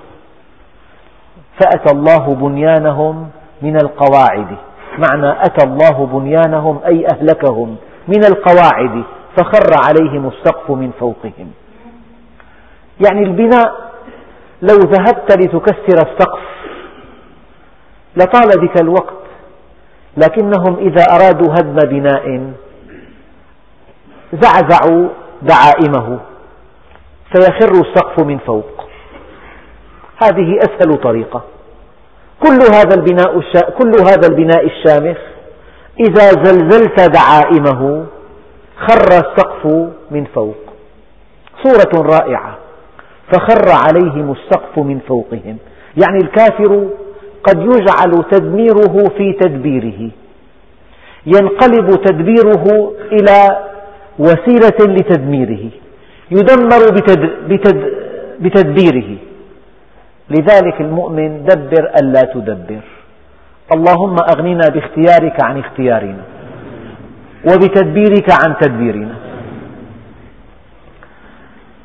[1.60, 3.28] فأتى الله بنيانهم
[3.62, 4.56] من القواعد.
[4.98, 7.76] معنى أتى الله بنيانهم أي أهلكهم
[8.08, 9.02] من القواعد
[9.36, 11.50] فخر عليهم السقف من فوقهم.
[13.06, 13.74] يعني البناء
[14.62, 16.42] لو ذهبت لتكسر السقف
[18.16, 19.24] لطال بك الوقت
[20.16, 22.53] لكنهم إذا أرادوا هدم بناء
[24.33, 25.09] زعزعوا
[25.42, 26.20] دعائمه
[27.33, 28.85] فيخر السقف من فوق.
[30.22, 31.42] هذه أسهل طريقة.
[32.42, 33.40] كل هذا البناء
[33.79, 35.16] كل هذا البناء الشامخ
[36.00, 38.07] إذا زلزلت دعائمه
[38.77, 39.66] خر السقف
[40.11, 40.57] من فوق.
[41.62, 42.59] صورة رائعة.
[43.33, 45.59] فخر عليهم السقف من فوقهم.
[45.96, 46.88] يعني الكافر
[47.46, 50.11] قد يجعل تدميره في تدبيره.
[51.26, 53.38] ينقلب تدبيره إلى
[54.18, 55.64] وسيلة لتدميره.
[56.30, 56.83] يدمر
[58.40, 59.11] بتدبيره.
[60.30, 62.85] لذلك المؤمن دبر ألا تدبر.
[63.74, 66.24] اللهم أغننا باختيارك عن اختيارنا
[67.48, 69.23] وبتدبيرك عن تدبيرنا.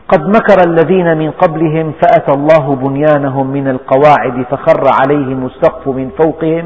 [0.10, 6.66] قد مكر الذين من قبلهم فأتى الله بنيانهم من القواعد فخر عليهم السقف من فوقهم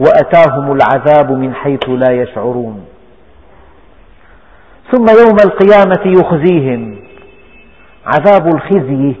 [0.00, 2.84] وأتاهم العذاب من حيث لا يشعرون.
[4.92, 6.96] ثم يوم القيامة يخزيهم.
[8.06, 9.14] عذاب الخزي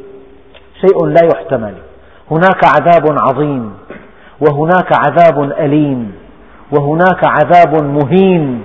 [0.80, 1.74] شيء لا يحتمل.
[2.30, 3.74] هناك عذاب عظيم
[4.40, 6.12] وهناك عذاب أليم
[6.72, 8.62] وهناك عذاب مهين.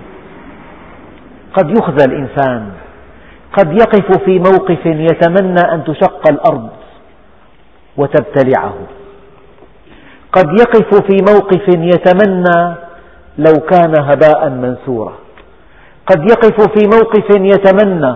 [1.53, 2.71] قد يخزى الإنسان.
[3.53, 6.69] قد يقف في موقف يتمنى أن تشق الأرض
[7.97, 8.73] وتبتلعه.
[10.31, 12.75] قد يقف في موقف يتمنى
[13.37, 15.13] لو كان هباء منثورا.
[16.07, 18.15] قد يقف في موقف يتمنى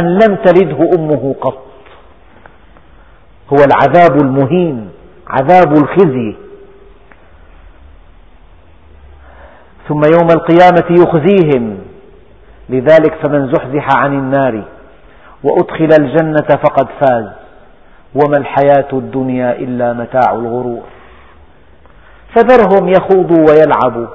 [0.00, 1.66] أن لم تلده أمه قط.
[3.52, 4.90] هو العذاب المهين
[5.26, 6.36] عذاب الخزي.
[9.88, 11.78] ثم يوم القيامة يخزيهم.
[12.68, 14.64] لذلك فمن زحزح عن النار
[15.44, 17.26] وأدخل الجنة فقد فاز.
[18.14, 20.82] وما الحياة الدنيا إلا متاع الغرور.
[22.34, 24.06] فذرهم يخوضوا ويلعبوا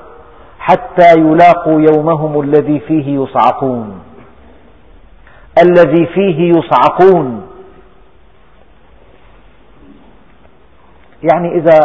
[0.60, 4.00] حتى يلاقوا يومهم الذي فيه يصعقون.
[5.64, 7.48] الذي فيه يصعقون.
[11.32, 11.80] يعني إذا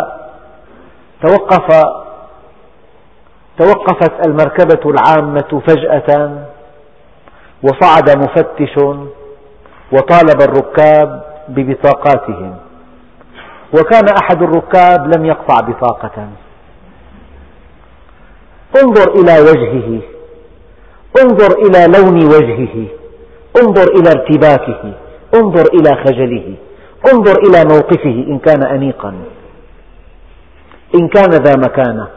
[1.23, 1.83] توقف
[3.59, 6.39] توقفت المركبة العامة فجأة
[7.63, 8.79] وصعد مفتش
[9.93, 12.57] وطالب الركاب ببطاقاتهم.
[13.75, 16.29] وكان أحد الركاب لم يقطع بطاقة.
[18.83, 20.01] انظر إلى وجهه.
[21.23, 22.87] انظر إلى لون وجهه.
[23.63, 24.93] انظر إلى ارتباكه.
[25.35, 26.55] انظر إلى خجله.
[27.13, 29.15] انظر إلى موقفه إن كان أنيقا.
[30.95, 32.09] إن كان ذا مكانة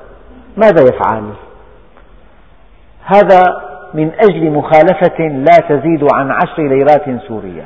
[0.58, 1.24] ماذا يفعل؟
[3.04, 3.42] هذا
[3.96, 7.66] من أجل مخالفة لا تزيد عن عشر ليرات سورية.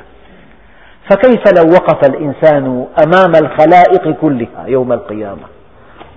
[1.10, 5.46] فكيف لو وقف الإنسان أمام الخلائق كلها يوم القيامة؟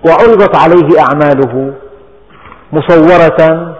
[0.08, 1.72] وعرضت عليه أعماله
[2.72, 3.74] مصورة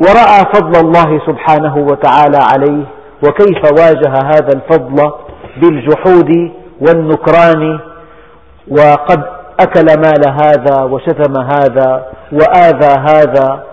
[0.00, 2.84] ورأى فضل الله سبحانه وتعالى عليه
[3.24, 5.12] وكيف واجه هذا الفضل
[5.56, 7.78] بالجحود والنكران
[8.68, 9.22] وقد
[9.60, 13.64] أكل مال هذا وشتم هذا وآذى هذا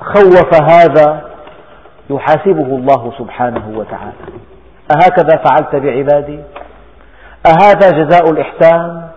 [0.00, 1.28] وخوف هذا
[2.10, 4.12] يحاسبه الله سبحانه وتعالى.
[4.96, 6.40] أهكذا فعلت بعبادي؟
[7.46, 9.08] أهذا جزاء الإحسان؟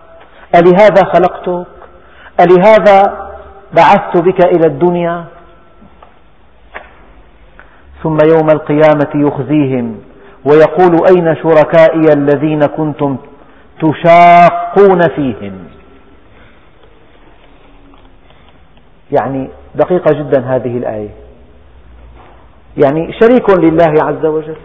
[0.54, 1.66] ألهذا خلقتك؟
[2.40, 3.28] ألهذا
[3.72, 5.24] بعثت بك إلى الدنيا؟
[8.02, 10.00] ثم يوم القيامة يخزيهم
[10.44, 13.16] ويقول أين شركائي الذين كنتم
[13.80, 15.64] تشاقون فيهم؟
[19.12, 21.08] يعني دقيقة جدا هذه الآية.
[22.84, 24.56] يعني شريك لله عز وجل.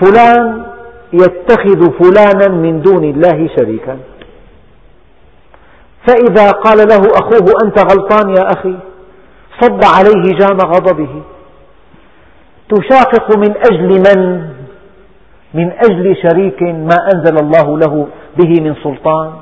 [0.00, 0.66] فلان
[1.12, 3.98] يتخذ فلانا من دون الله شريكا.
[6.08, 8.76] فإذا قال له أخوه أنت غلطان يا أخي
[9.60, 11.22] صب عليه جام غضبه.
[12.68, 14.50] تشاقق من أجل من؟
[15.54, 19.32] من أجل شريك ما أنزل الله له به من سلطان.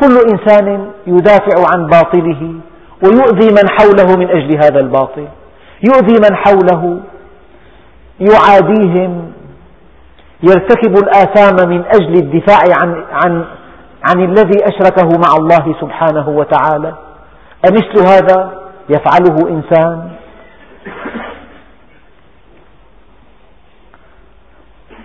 [0.00, 2.54] كل إنسان يدافع عن باطله.
[3.04, 5.28] ويؤذي من حوله من أجل هذا الباطل.
[5.88, 7.00] يؤذي من حوله
[8.20, 9.32] يعاديهم
[10.42, 13.44] يرتكب الآثام من أجل الدفاع عن, عن,
[14.08, 16.94] عن الذي أشركه مع الله سبحانه وتعالى.
[17.70, 20.10] أمثل هذا يفعله إنسان.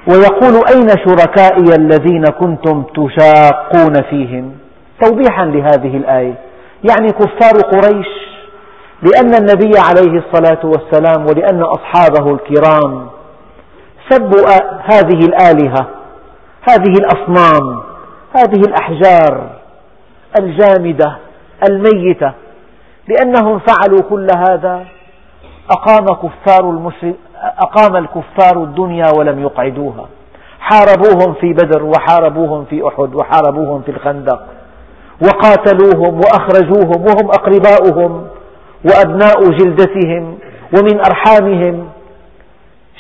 [0.08, 4.58] ويقول أين شركائي الذين كنتم تشاقون فيهم؟
[5.02, 6.47] توضيحا لهذه الآية.
[6.84, 8.08] يعني كفار قريش
[9.02, 13.08] لأن النبي عليه الصلاة والسلام ولأن أصحابه الكرام
[14.10, 14.48] سبوا
[14.84, 15.88] هذه الآلهة
[16.70, 17.82] هذه الأصنام
[18.36, 19.50] هذه الأحجار
[20.40, 21.18] الجامدة
[21.70, 22.34] الميتة.
[23.08, 24.86] لأنهم فعلوا كل هذا
[25.72, 26.92] أقام كفار
[27.60, 30.06] أقام الكفار الدنيا ولم يقعدوها.
[30.60, 34.44] حاربوهم في بدر وحاربوهم في أحد وحاربوهم في الخندق.
[35.22, 38.28] وقاتلوهم وأخرجوهم وهم أقرباؤهم
[38.86, 40.38] وأبناء جلدتهم
[40.78, 41.90] ومن أرحامهم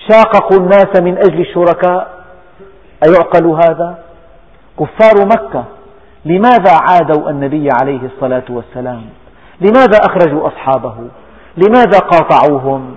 [0.09, 2.17] شاققوا الناس من أجل الشركاء
[3.07, 3.97] أيعقل هذا؟
[4.79, 5.63] كفار مكة
[6.25, 9.01] لماذا عادوا النبي عليه الصلاة والسلام؟
[9.61, 10.93] لماذا أخرجوا أصحابه؟
[11.57, 12.95] لماذا قاطعوهم؟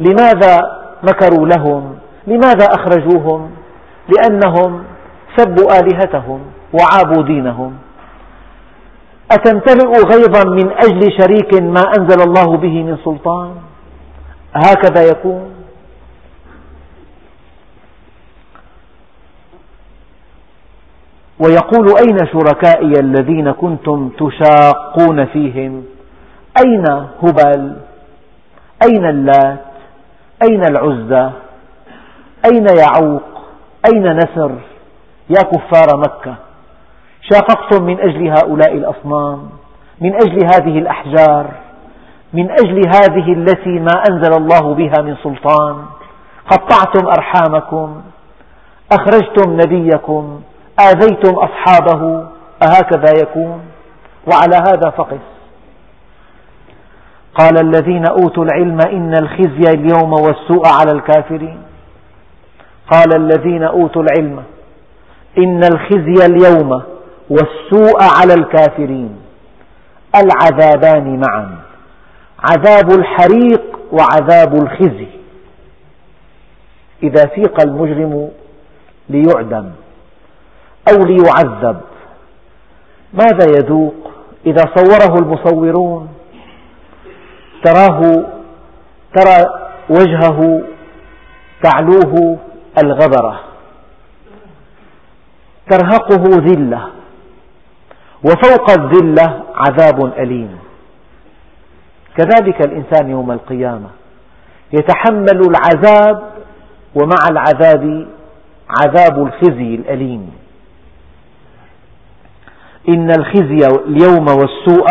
[0.00, 3.50] لماذا مكروا لهم؟ لماذا أخرجوهم؟
[4.08, 4.84] لأنهم
[5.36, 6.40] سبوا آلهتهم
[6.72, 7.74] وعابوا دينهم
[9.32, 13.50] أتمتلئ غيظا من أجل شريك ما أنزل الله به من سلطان؟
[14.54, 15.52] هكذا يكون.
[21.40, 25.84] ويقول أين شركائي الذين كنتم تشاقون فيهم؟
[26.64, 26.86] أين
[27.22, 27.76] هبل
[28.82, 29.64] أين اللات؟
[30.42, 31.30] أين العزى؟
[32.52, 33.22] أين يعوق؟
[33.92, 34.52] أين نسر؟
[35.30, 36.51] يا كفار مكة!
[37.30, 39.48] شاققتم من أجل هؤلاء الأصنام
[40.00, 41.46] من أجل هذه الأحجار
[42.32, 45.84] من أجل هذه التي ما أنزل الله بها من سلطان.
[46.50, 48.02] قطعتم أرحامكم
[48.92, 50.40] أخرجتم نبيكم
[50.80, 52.26] آذيتم أصحابه
[52.62, 53.60] أهكذا يكون.
[54.32, 55.24] وعلى هذا فقس.
[57.38, 61.62] قال الذين أوتوا العلم إن الخزي اليوم والسوء على الكافرين.
[62.92, 64.42] قال الذين أوتوا العلم
[65.38, 66.82] إن الخزي اليوم
[67.32, 69.16] والسوء على الكافرين.
[70.16, 71.56] العذابان معا.
[72.38, 75.08] عذاب الحريق وعذاب الخزي.
[77.02, 78.30] إذا سيق المجرم
[79.08, 79.70] ليعدم
[80.92, 81.80] أو ليعذب.
[83.12, 84.10] ماذا يذوق
[84.46, 86.08] إذا صوره المصورون؟
[87.64, 88.24] تراه
[89.14, 89.38] ترى
[89.90, 90.62] وجهه
[91.62, 92.38] تعلوه
[92.84, 93.40] الغبرة.
[95.70, 97.01] ترهقه ذلة.
[98.24, 100.58] وفوق الذلة عذاب أليم.
[102.16, 103.88] كذلك الإنسان يوم القيامة
[104.72, 106.22] يتحمل العذاب
[106.94, 108.06] ومع العذاب
[108.70, 110.30] عذاب الخزي الأليم.
[112.88, 114.88] إن الخزي اليوم والسوء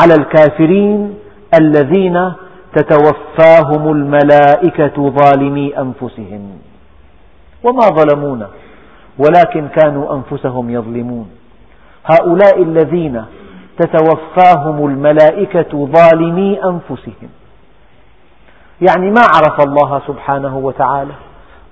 [0.00, 1.14] على الكافرين
[1.60, 2.32] الذين
[2.76, 6.58] تتوفاهم الملائكة ظالمي أنفسهم.
[7.64, 8.48] وما ظلمونا
[9.18, 11.41] ولكن كانوا أنفسهم يظلمون.
[12.04, 13.24] هؤلاء الذين
[13.78, 17.28] تتوفاهم الملائكة ظالمي أنفسهم.
[18.80, 21.12] يعني ما عرف الله سبحانه وتعالى.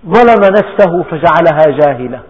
[0.06, 2.20] ظلم نفسه فجعلها جاهلة.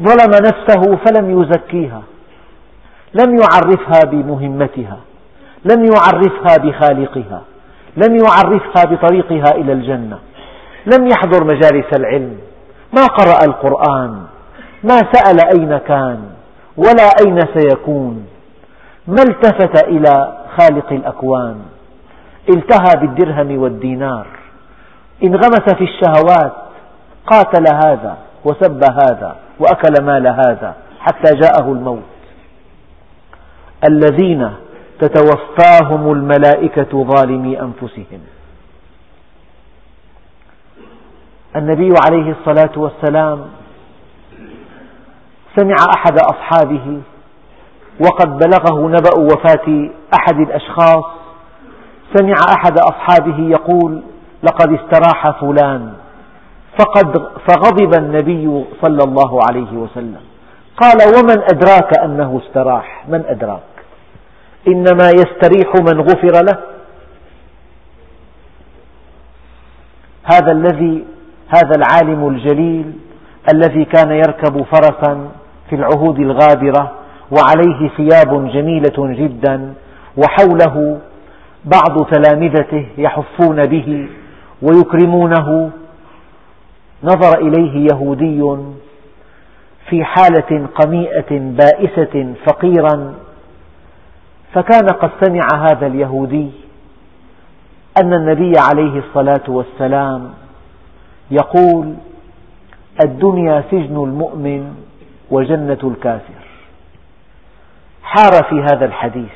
[0.00, 2.02] ظلم نفسه فلم يزكيها.
[3.14, 4.98] لم يعرفها بمهمتها.
[5.64, 7.42] لم يعرفها بخالقها.
[7.96, 10.18] لم يعرفها بطريقها إلى الجنة.
[10.86, 12.38] لم يحضر مجالس العلم.
[12.96, 14.22] ما قرأ القرآن.
[14.84, 16.37] ما سأل أين كان.
[16.78, 18.26] ولا أين سيكون؟
[19.06, 21.56] ما التفت إلى خالق الأكوان؟
[22.50, 24.26] التهى بالدرهم والدينار.
[25.24, 26.52] انغمس في الشهوات
[27.26, 32.02] قاتل هذا وسب هذا وأكل مال هذا حتى جاءه الموت.
[33.88, 34.50] الذين
[35.00, 38.20] تتوفاهم الملائكة ظالمي أنفسهم.
[41.56, 43.44] النبي عليه الصلاة والسلام
[45.58, 47.00] سمع أحد أصحابه
[48.00, 51.04] وقد بلغه نبأ وفاة أحد الأشخاص
[52.14, 54.02] سمع أحد أصحابه يقول
[54.42, 55.92] لقد استراح فلان
[56.78, 60.20] فقد فغضب النبي صلى الله عليه وسلم.
[60.82, 63.60] قال ومن أدراك أنه استراح؟ من أدراك؟
[64.68, 66.58] إنما يستريح من غفر له.
[70.24, 71.04] هذا الذي
[71.48, 72.92] هذا العالم الجليل
[73.54, 75.28] الذي كان يركب فرسا
[75.70, 76.92] في العهود الغابرة
[77.30, 79.74] وعليه ثياب جميلة جدا
[80.16, 80.98] وحوله
[81.64, 84.08] بعض تلامذته يحفون به
[84.62, 85.70] ويكرمونه.
[87.04, 88.56] نظر إليه يهودي
[89.88, 93.14] في حالة قميئة بائسة فقيرا
[94.52, 96.50] فكان قد سمع هذا اليهودي
[98.02, 100.30] أن النبي عليه الصلاة والسلام
[101.30, 101.94] يقول
[103.04, 104.74] الدنيا سجن المؤمن
[105.30, 106.42] وجنة الكافر.
[108.02, 109.30] حار في هذا الحديث.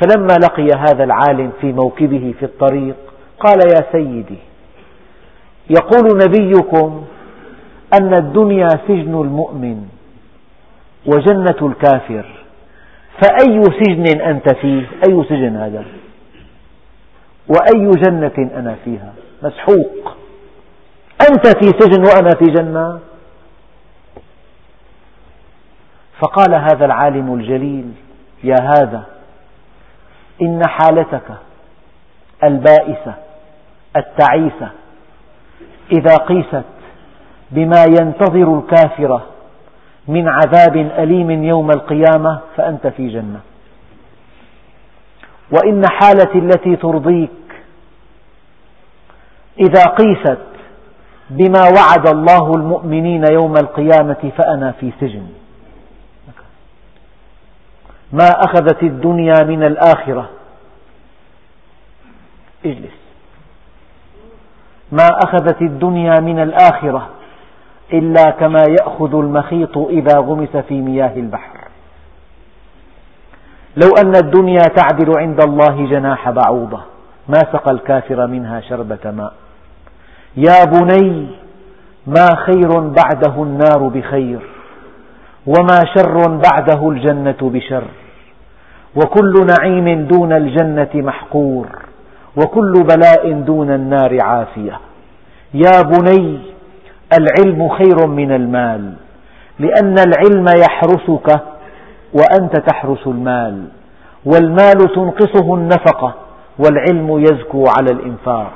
[0.00, 2.96] فلما لقي هذا العالم في موكبه في الطريق
[3.40, 4.38] قال يا سيدي
[5.70, 7.04] يقول نبيكم
[8.00, 9.88] أن الدنيا سجن المؤمن
[11.06, 12.24] وجنة الكافر.
[13.22, 15.84] فأي سجن أنت فيه؟ أي سجن هذا؟
[17.48, 19.12] وأي جنة أنا فيها؟
[19.42, 20.16] مسحوق.
[21.30, 22.98] أنت في سجن وأنا في جنة؟
[26.20, 27.92] فقال هذا العالم الجليل
[28.44, 29.02] يا هذا
[30.42, 31.28] إن حالتك
[32.44, 33.14] البائسة
[33.96, 34.70] التعيسة
[35.92, 36.64] إذا قيست
[37.50, 39.20] بما ينتظر الكافر
[40.08, 43.40] من عذاب أليم يوم القيامة فأنت في جنة.
[45.50, 47.30] وإن حالتي التي ترضيك
[49.58, 50.46] إذا قيست
[51.30, 55.26] بما وعد الله المؤمنين يوم القيامة فأنا في سجن.
[58.12, 60.28] ما أخذت الدنيا من الآخرة.
[62.64, 63.00] اجلس.
[64.92, 67.08] ما أخذت الدنيا من الآخرة
[67.92, 71.58] إلا كما يأخذ المخيط إذا غمس في مياه البحر.
[73.76, 76.80] لو أن الدنيا تعدل عند الله جناح بعوضة
[77.28, 79.32] ما سقى الكافر منها شربة ماء.
[80.36, 81.28] يا بني
[82.06, 84.59] ما خير بعده النار بخير؟
[85.46, 87.84] وما شر بعده الجنة بشر.
[88.96, 91.66] وكل نعيم دون الجنة محقور.
[92.36, 94.80] وكل بلاء دون النار عافية.
[95.54, 96.38] يا بني
[97.18, 98.92] العلم خير من المال.
[99.58, 101.40] لأن العلم يحرسك
[102.12, 103.64] وأنت تحرس المال.
[104.24, 106.14] والمال تنقصه النفقة
[106.58, 108.52] والعلم يزكو على الإنفاق.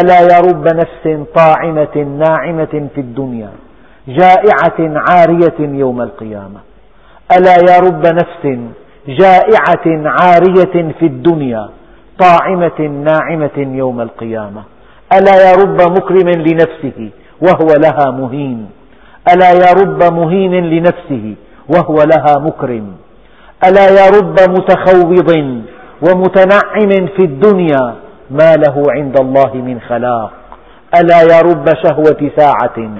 [0.00, 3.50] ألا يا رب نفس طاعمة ناعمة في الدنيا؟
[4.08, 6.60] جائعة عارية يوم القيامة.
[7.38, 8.58] ألا يا رب نفس
[9.08, 11.68] جائعة عارية في الدنيا
[12.18, 14.62] طاعمة ناعمة يوم القيامة.
[15.12, 17.10] ألا يا رب مكرم لنفسه
[17.42, 18.70] وهو لها مهين.
[19.34, 21.34] ألا يا رب مهين لنفسه
[21.76, 22.86] وهو لها مكرم.
[23.68, 25.30] ألا يا رب متخوض
[26.08, 27.94] ومتنعم في الدنيا
[28.30, 30.32] ما له عند الله من خلاق.
[31.00, 32.90] ألا يا رب شهوة ساعة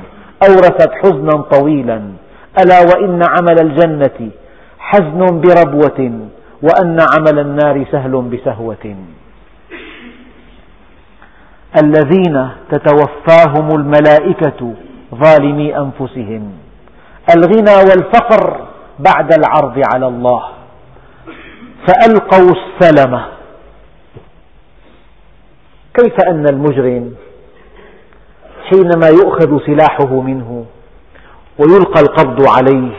[0.48, 2.02] أورثت حزنا طويلا.
[2.62, 4.30] ألا وإن عمل الجنة
[4.78, 6.00] حزن بربوة
[6.62, 8.96] وأن عمل النار سهل بسهوة.
[11.82, 14.74] الذين تتوفاهم الملائكة
[15.14, 16.52] ظالمي أنفسهم.
[17.36, 18.66] الغنى والفقر
[18.98, 20.42] بعد العرض على الله.
[21.86, 23.26] فألقوا السلمة
[25.94, 27.14] كيف أن المجرم
[28.72, 30.64] حينما يؤخذ سلاحه منه
[31.58, 32.92] ويلقى القبض عليه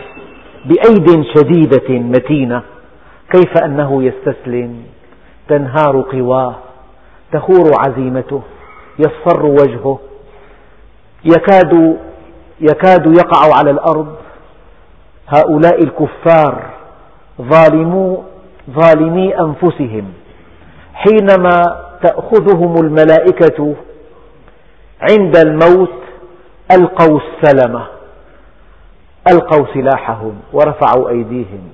[0.66, 2.62] بأيد شديدة متينة
[3.32, 4.84] كيف أنه يستسلم؟
[5.48, 6.56] تنهار قواه
[7.32, 8.42] تخور عزيمته
[9.00, 10.00] يصفر وجهه
[11.26, 11.98] يكاد
[12.62, 14.16] يكاد يقع على الأرض.
[15.28, 16.70] هؤلاء الكفار
[17.42, 18.24] ظالمو
[18.72, 20.14] ظالمي أنفسهم.
[20.94, 21.62] حينما
[22.04, 23.76] تأخذهم الملائكة
[25.02, 26.04] عند الموت
[26.72, 27.86] ألقوا السلمة
[29.32, 31.70] ألقوا سلاحهم ورفعوا أيديهم.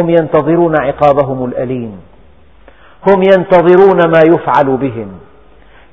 [0.00, 2.00] هم ينتظرون عقابهم الأليم.
[3.08, 5.08] هم ينتظرون ما يفعل بهم.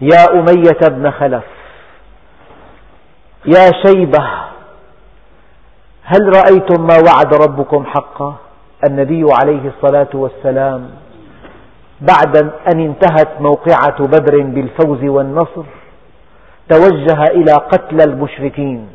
[0.02, 1.44] يا أمية بن خلف
[3.46, 4.30] يا شيبة
[6.04, 8.36] هل رأيتم ما وعد ربكم حقا؟
[8.88, 10.90] النبي عليه الصلاة والسلام
[12.02, 12.38] بعد
[12.74, 15.64] أن انتهت موقعة بدر بالفوز والنصر
[16.72, 18.88] توجه إلى قتل المشركين.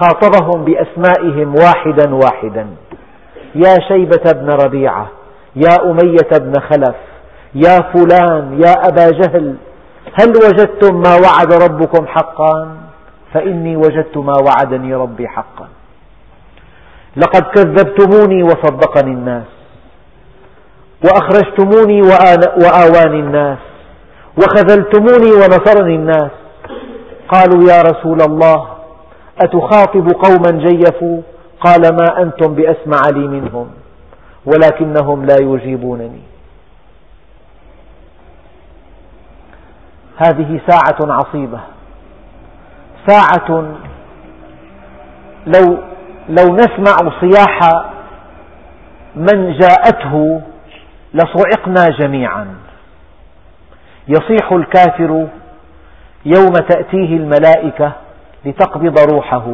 [0.00, 2.66] خاطبهم بأسمائهم واحدا واحدا.
[3.54, 5.06] يا شيبة بن ربيعة
[5.56, 6.96] يا أمية بن خلف
[7.54, 9.56] يا فلان يا أبا جهل
[10.20, 12.76] هل وجدتم ما وعد ربكم حقا؟
[13.34, 15.68] فإني وجدت ما وعدني ربي حقا.
[17.16, 19.50] لقد كذبتموني وصدقني الناس.
[21.04, 22.02] وأخرجتموني
[22.62, 23.58] وآواني الناس.
[24.38, 26.30] وخذلتموني ونصرني الناس.
[27.32, 28.68] قالوا يا رسول الله
[29.42, 31.22] أتخاطب قوما جيفوا؟
[31.60, 33.70] قال ما أنتم بأسمع لي منهم
[34.46, 36.22] ولكنهم لا يجيبونني.
[40.16, 41.60] هذه ساعة عصيبة.
[43.06, 43.76] ساعة
[45.46, 45.78] لو
[46.28, 47.60] لو نسمع صياح
[49.16, 50.40] من جاءته
[51.14, 52.54] لصعقنا جميعا.
[54.08, 55.26] يصيح الكافر
[56.24, 57.92] يوم تأتيه الملائكة
[58.44, 59.46] لتقبض روحه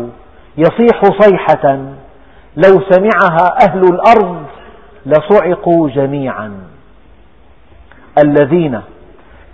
[0.59, 1.79] يصيح صيحة
[2.57, 4.43] لو سمعها أهل الأرض
[5.07, 6.53] لصعقوا جميعا.
[8.25, 8.81] الذين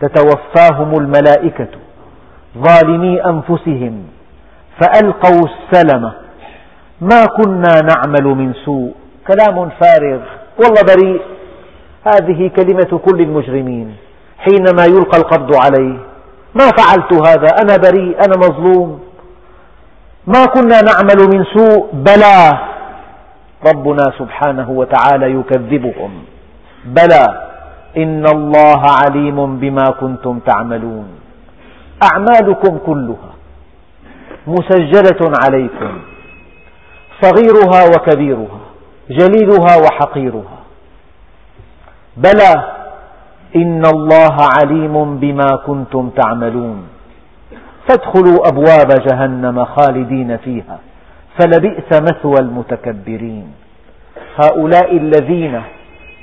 [0.00, 1.68] تتوفاهم الملائكة
[2.58, 4.04] ظالمي أنفسهم
[4.80, 6.12] فألقوا السلم
[7.00, 8.94] ما كنا نعمل من سوء.
[9.28, 10.20] كلام فارغ
[10.58, 11.22] والله بريء.
[12.06, 13.96] هذه كلمة كل المجرمين
[14.38, 16.11] حينما يلقى القبض عليه.
[16.54, 19.00] ما فعلت هذا؟ أنا بريء أنا مظلوم.
[20.26, 22.58] ما كنا نعمل من سوء؟ بلى.
[23.66, 26.24] ربنا سبحانه وتعالى يكذبهم.
[26.84, 27.48] بلى.
[27.96, 31.08] إن الله عليم بما كنتم تعملون.
[32.02, 33.32] أعمالكم كلها
[34.46, 35.98] مسجلة عليكم.
[37.22, 38.60] صغيرها وكبيرها
[39.10, 40.58] جليلها وحقيرها.
[42.16, 42.81] بلى.
[43.56, 46.88] إن الله عليم بما كنتم تعملون.
[47.88, 50.78] فادخلوا أبواب جهنم خالدين فيها
[51.38, 53.52] فلبئس مثوى المتكبرين.
[54.36, 55.62] هؤلاء الذين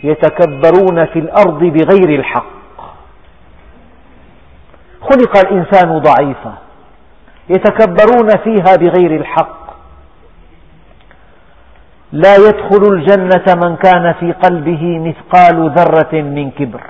[0.03, 2.59] يتكبرون في الأرض بغير الحق.
[5.01, 6.53] خلق الإنسان ضعيفا
[7.49, 9.59] يتكبرون فيها بغير الحق.
[12.11, 16.81] لا يدخل الجنة من كان في قلبه مثقال ذرة من كبر.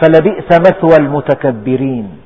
[0.00, 2.20] فلبئس مثوى المتكبرين.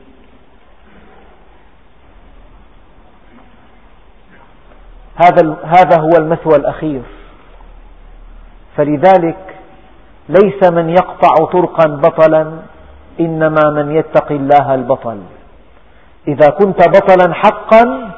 [5.16, 7.03] هذا هذا هو المثوى الأخير.
[8.77, 9.57] فلذلك
[10.29, 12.53] ليس من يقطع طرقا بطلا
[13.20, 15.18] إنما من يتقي الله البطل.
[16.29, 18.11] إذا كنت بطلا حقا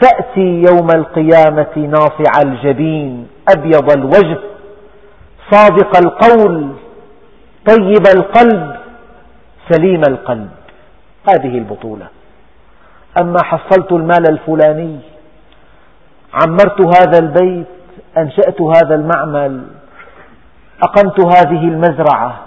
[0.00, 4.38] تأتي يوم القيامة ناصع الجبين أبيض الوجه
[5.50, 6.72] صادق القول
[7.66, 8.76] طيب القلب
[9.70, 10.50] سليم القلب.
[11.30, 12.06] هذه البطولة.
[13.20, 14.98] أما حصلت المال الفلاني
[16.34, 17.66] عمرت هذا البيت
[18.18, 19.66] أنشأت هذا المعمل
[20.82, 22.40] أقمت هذه المزرعة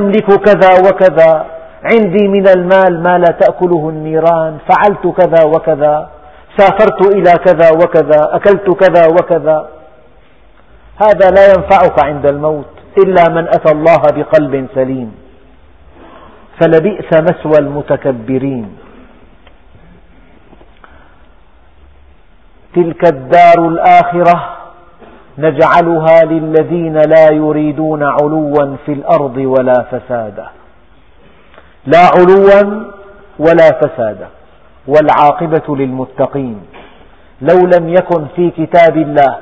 [0.00, 1.46] أملك كذا وكذا
[1.92, 6.10] عندي من المال ما لا تأكله النيران فعلت كذا وكذا
[6.56, 9.68] سافرت إلى كذا وكذا أكلت كذا وكذا.
[11.02, 12.81] هذا لا ينفعك عند الموت.
[12.98, 15.14] إلا من أتى الله بقلب سليم.
[16.60, 18.78] فلبئس مثوى المتكبرين.
[22.74, 24.56] تلك الدار الآخرة
[25.38, 30.46] نجعلها للذين لا يريدون علوا في الأرض ولا فسادا.
[31.86, 32.84] لا علوا
[33.38, 34.28] ولا فسادا.
[34.86, 36.62] والعاقبة للمتقين.
[37.42, 39.36] لو لم يكن في كتاب الله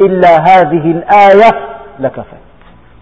[0.00, 1.50] إلا هذه الآية
[1.98, 2.42] لكفت.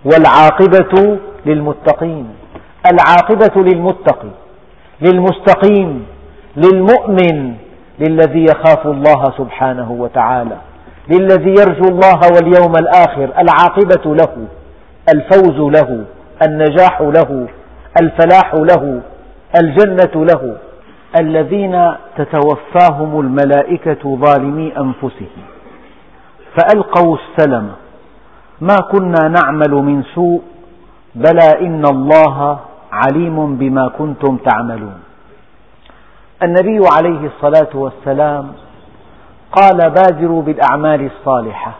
[0.05, 2.29] والعاقبة للمتقين.
[2.93, 4.31] العاقبة للمتقي
[5.01, 6.07] للمستقيم
[6.57, 7.55] للمؤمن
[7.99, 10.57] للذي يخاف الله سبحانه وتعالى
[11.09, 13.33] للذي يرجو الله واليوم الآخر.
[13.39, 14.47] العاقبة له
[15.15, 16.05] الفوز له
[16.47, 17.47] النجاح له
[18.03, 19.01] الفلاح له
[19.61, 20.57] الجنة له.
[21.21, 25.45] الذين تتوفاهم الملائكة ظالمي أنفسهم
[26.57, 27.71] فألقوا السلم
[28.61, 30.43] ما كنا نعمل من سوء
[31.15, 32.59] بلى إن الله
[32.93, 35.01] عليم بما كنتم تعملون.
[36.43, 38.53] النبي عليه الصلاة والسلام
[39.53, 41.73] قال بادروا بالأعمال الصالحة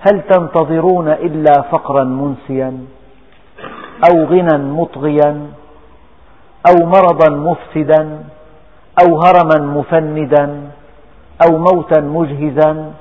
[0.00, 2.78] هل تنتظرون إلا فقرا منسيا
[4.10, 5.46] أو غنى مطغيا
[6.68, 8.24] أو مرضا مفسدا
[9.02, 10.46] أو هرما مفندا
[11.44, 12.92] أو موتا مجهزا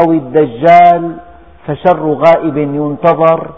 [0.00, 1.02] أو الدجال
[1.68, 3.50] فشر غائب ينتظر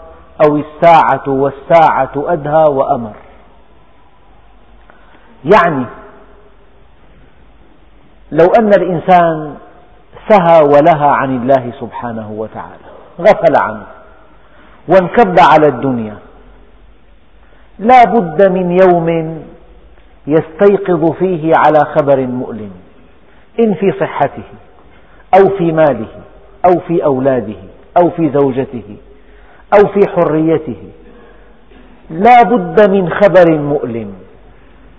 [0.45, 3.13] أو الساعة والساعة أدهى وأمر.
[5.55, 5.85] يعني
[8.31, 9.55] لو أن الإنسان
[10.29, 13.85] سهى ولهى عن الله سبحانه وتعالى غفل عنه
[14.87, 16.17] وانكب على الدنيا
[17.79, 19.39] لا بد من يوم
[20.27, 22.71] يستيقظ فيه على خبر مؤلم
[23.59, 24.43] إن في صحته
[25.39, 26.07] أو في ماله
[26.65, 27.70] أو في أولاده.
[27.97, 28.97] أو في زوجته
[29.73, 30.77] أو في حريته.
[32.09, 34.13] لا بد من خبر مؤلم.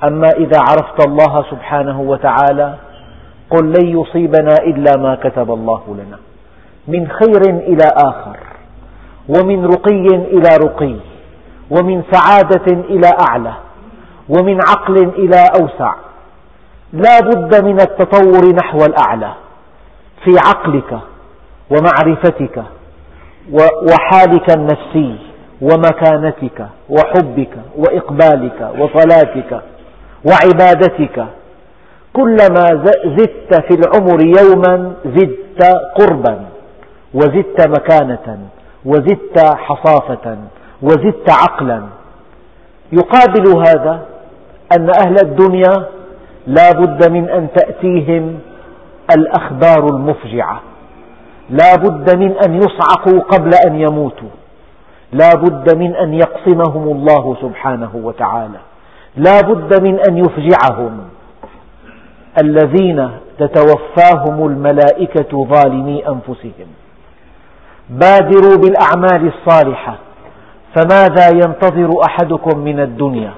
[0.04, 2.74] أما إذا عرفت الله سبحانه وتعالى
[3.50, 6.18] قل لن يصيبنا إلا ما كتب الله لنا.
[6.88, 8.36] من خير إلى آخر
[9.28, 10.96] ومن رقي إلى رقي
[11.70, 13.52] ومن سعادة إلى أعلى
[14.28, 15.94] ومن عقل إلى أوسع.
[16.92, 19.32] لا بد من التطور نحو الأعلى
[20.24, 20.98] في عقلك
[21.70, 22.64] ومعرفتك
[23.90, 25.16] وحالك النفسي
[25.62, 29.62] ومكانتك وحبك وإقبالك وصلاتك
[30.24, 31.26] وعبادتك.
[32.12, 32.84] كلما
[33.18, 35.62] زدت في العمر يوما زدت
[35.94, 36.40] قربا
[37.14, 38.38] وزدت مكانة
[38.84, 40.36] وزدت حصافة
[40.82, 41.82] وزدت عقلا.
[42.92, 44.06] يقابل هذا
[44.76, 45.84] أن أهل الدنيا
[46.46, 48.38] لا بد من أن تأتيهم
[49.16, 50.60] الأخبار المفجعة.
[51.50, 54.28] لا بد من أن يصعقوا قبل أن يموتوا.
[55.12, 58.58] لا بد من أن يقسمهم الله سبحانه وتعالى.
[59.16, 61.00] لا بد من أن يفجعهم
[62.42, 66.68] الذين تتوفاهم الملائكة ظالمي أنفسهم.
[67.90, 69.96] بادروا بالأعمال الصالحة.
[70.74, 73.32] فماذا ينتظر أحدكم من الدنيا؟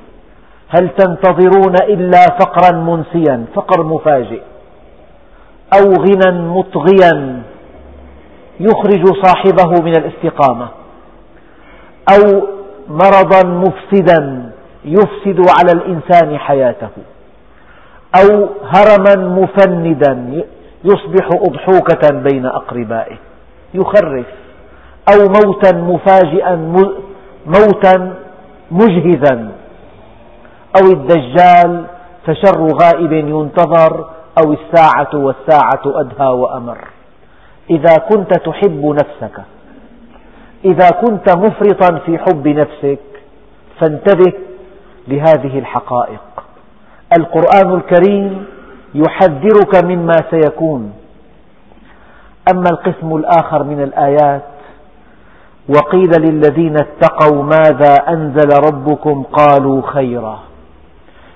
[0.69, 4.43] هل تنتظرون إلا فقرا منسيا فقر مفاجئ
[5.79, 7.43] أو غنى مطغيا؟
[8.61, 10.69] يخرج صاحبه من الاستقامة.
[12.13, 12.47] أو
[12.89, 14.51] مرضا مفسدا
[14.85, 16.89] يفسد على الإنسان حياته.
[18.21, 20.45] أو هرما مفندا
[20.85, 23.17] يصبح أضحوكة بين أقربائه.
[23.75, 24.27] يخرف.
[25.15, 26.57] أو موتا مفاجئا
[27.47, 28.15] موتا
[28.71, 29.53] مجهزا
[30.83, 31.85] أو الدجال
[32.27, 34.05] فشر غائب ينتظر.
[34.45, 36.79] أو الساعة والساعة أدهى وأمر.
[37.71, 39.41] إذا كنت تحب نفسك.
[40.65, 42.99] إذا كنت مفرطا في حب نفسك
[43.81, 44.33] فانتبه
[45.09, 46.21] لهذه الحقائق.
[47.19, 48.47] القرآن الكريم
[48.95, 50.93] يحذرك مما سيكون.
[52.53, 54.43] أما القسم الآخر من الآيات
[55.69, 60.41] وقيل للذين اتقوا ماذا أنزل ربكم قالوا خيرا.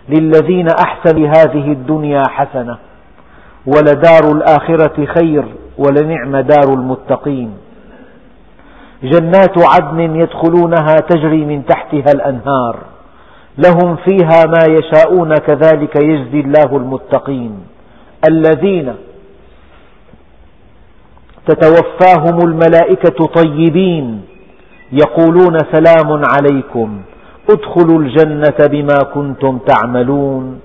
[0.09, 2.79] للذين أحسنوا هذه الدنيا حسنة
[3.67, 5.45] ولدار الآخرة خير.
[5.79, 7.51] ولنعم دار المتقين.
[9.03, 12.77] جنات عدن يدخلونها تجري من تحتها الأنهار.
[13.59, 17.53] لهم فيها ما يشاءون كذلك يجزي الله المتقين.
[18.29, 18.95] الذين
[21.47, 24.23] تتوفاهم الملائكة طيبين
[24.93, 27.01] يقولون سلام عليكم.
[27.51, 30.61] ادخلوا الجنة بما كنتم تعملون.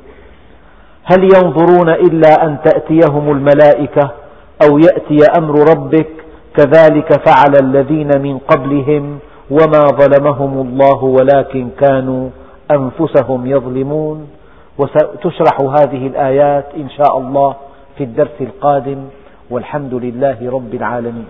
[1.04, 4.23] هل ينظرون إلا أن تأتيهم الملائكة؟
[4.62, 6.10] أو يأتي أمر ربك
[6.58, 9.20] كذلك فعل الذين من قبلهم
[9.52, 12.30] وما ظلمهم الله ولكن كانوا
[12.72, 14.28] أنفسهم يظلمون.
[14.78, 17.56] وستشرح هذه الآيات إن شاء الله
[17.98, 19.00] في الدرس القادم.
[19.50, 21.26] والحمد لله رب العالمين.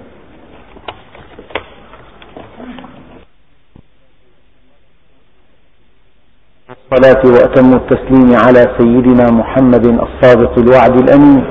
[6.73, 11.43] الصلاة وأتم التسليم على سيدنا محمد الصادق الوعد الأمين.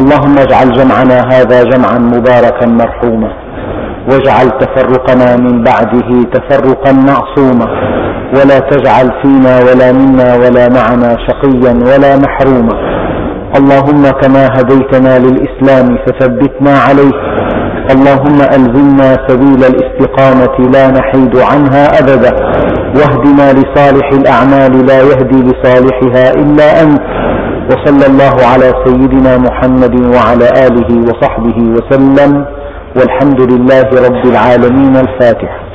[0.00, 3.30] اللهم اجعل جمعنا هذا جمعا مباركا مرحوما
[4.10, 7.66] واجعل تفرقنا من بعده تفرقا معصوما
[8.36, 12.76] ولا تجعل فينا ولا منا ولا معنا شقيا ولا محروما.
[13.58, 17.16] اللهم كما هديتنا للإسلام فثبتنا عليه
[17.94, 22.32] اللهم ألزمنا سبيل الاستقامة لا نحيد عنها أبدا
[22.98, 27.25] واهدنا لصالح الأعمال لا يهدي لصالحها إلا أنت.
[27.70, 32.44] وصلى الله على سيدنا محمد وعلى آله وصحبه وسلم
[32.96, 35.65] والحمد لله رب العالمين الفاتحة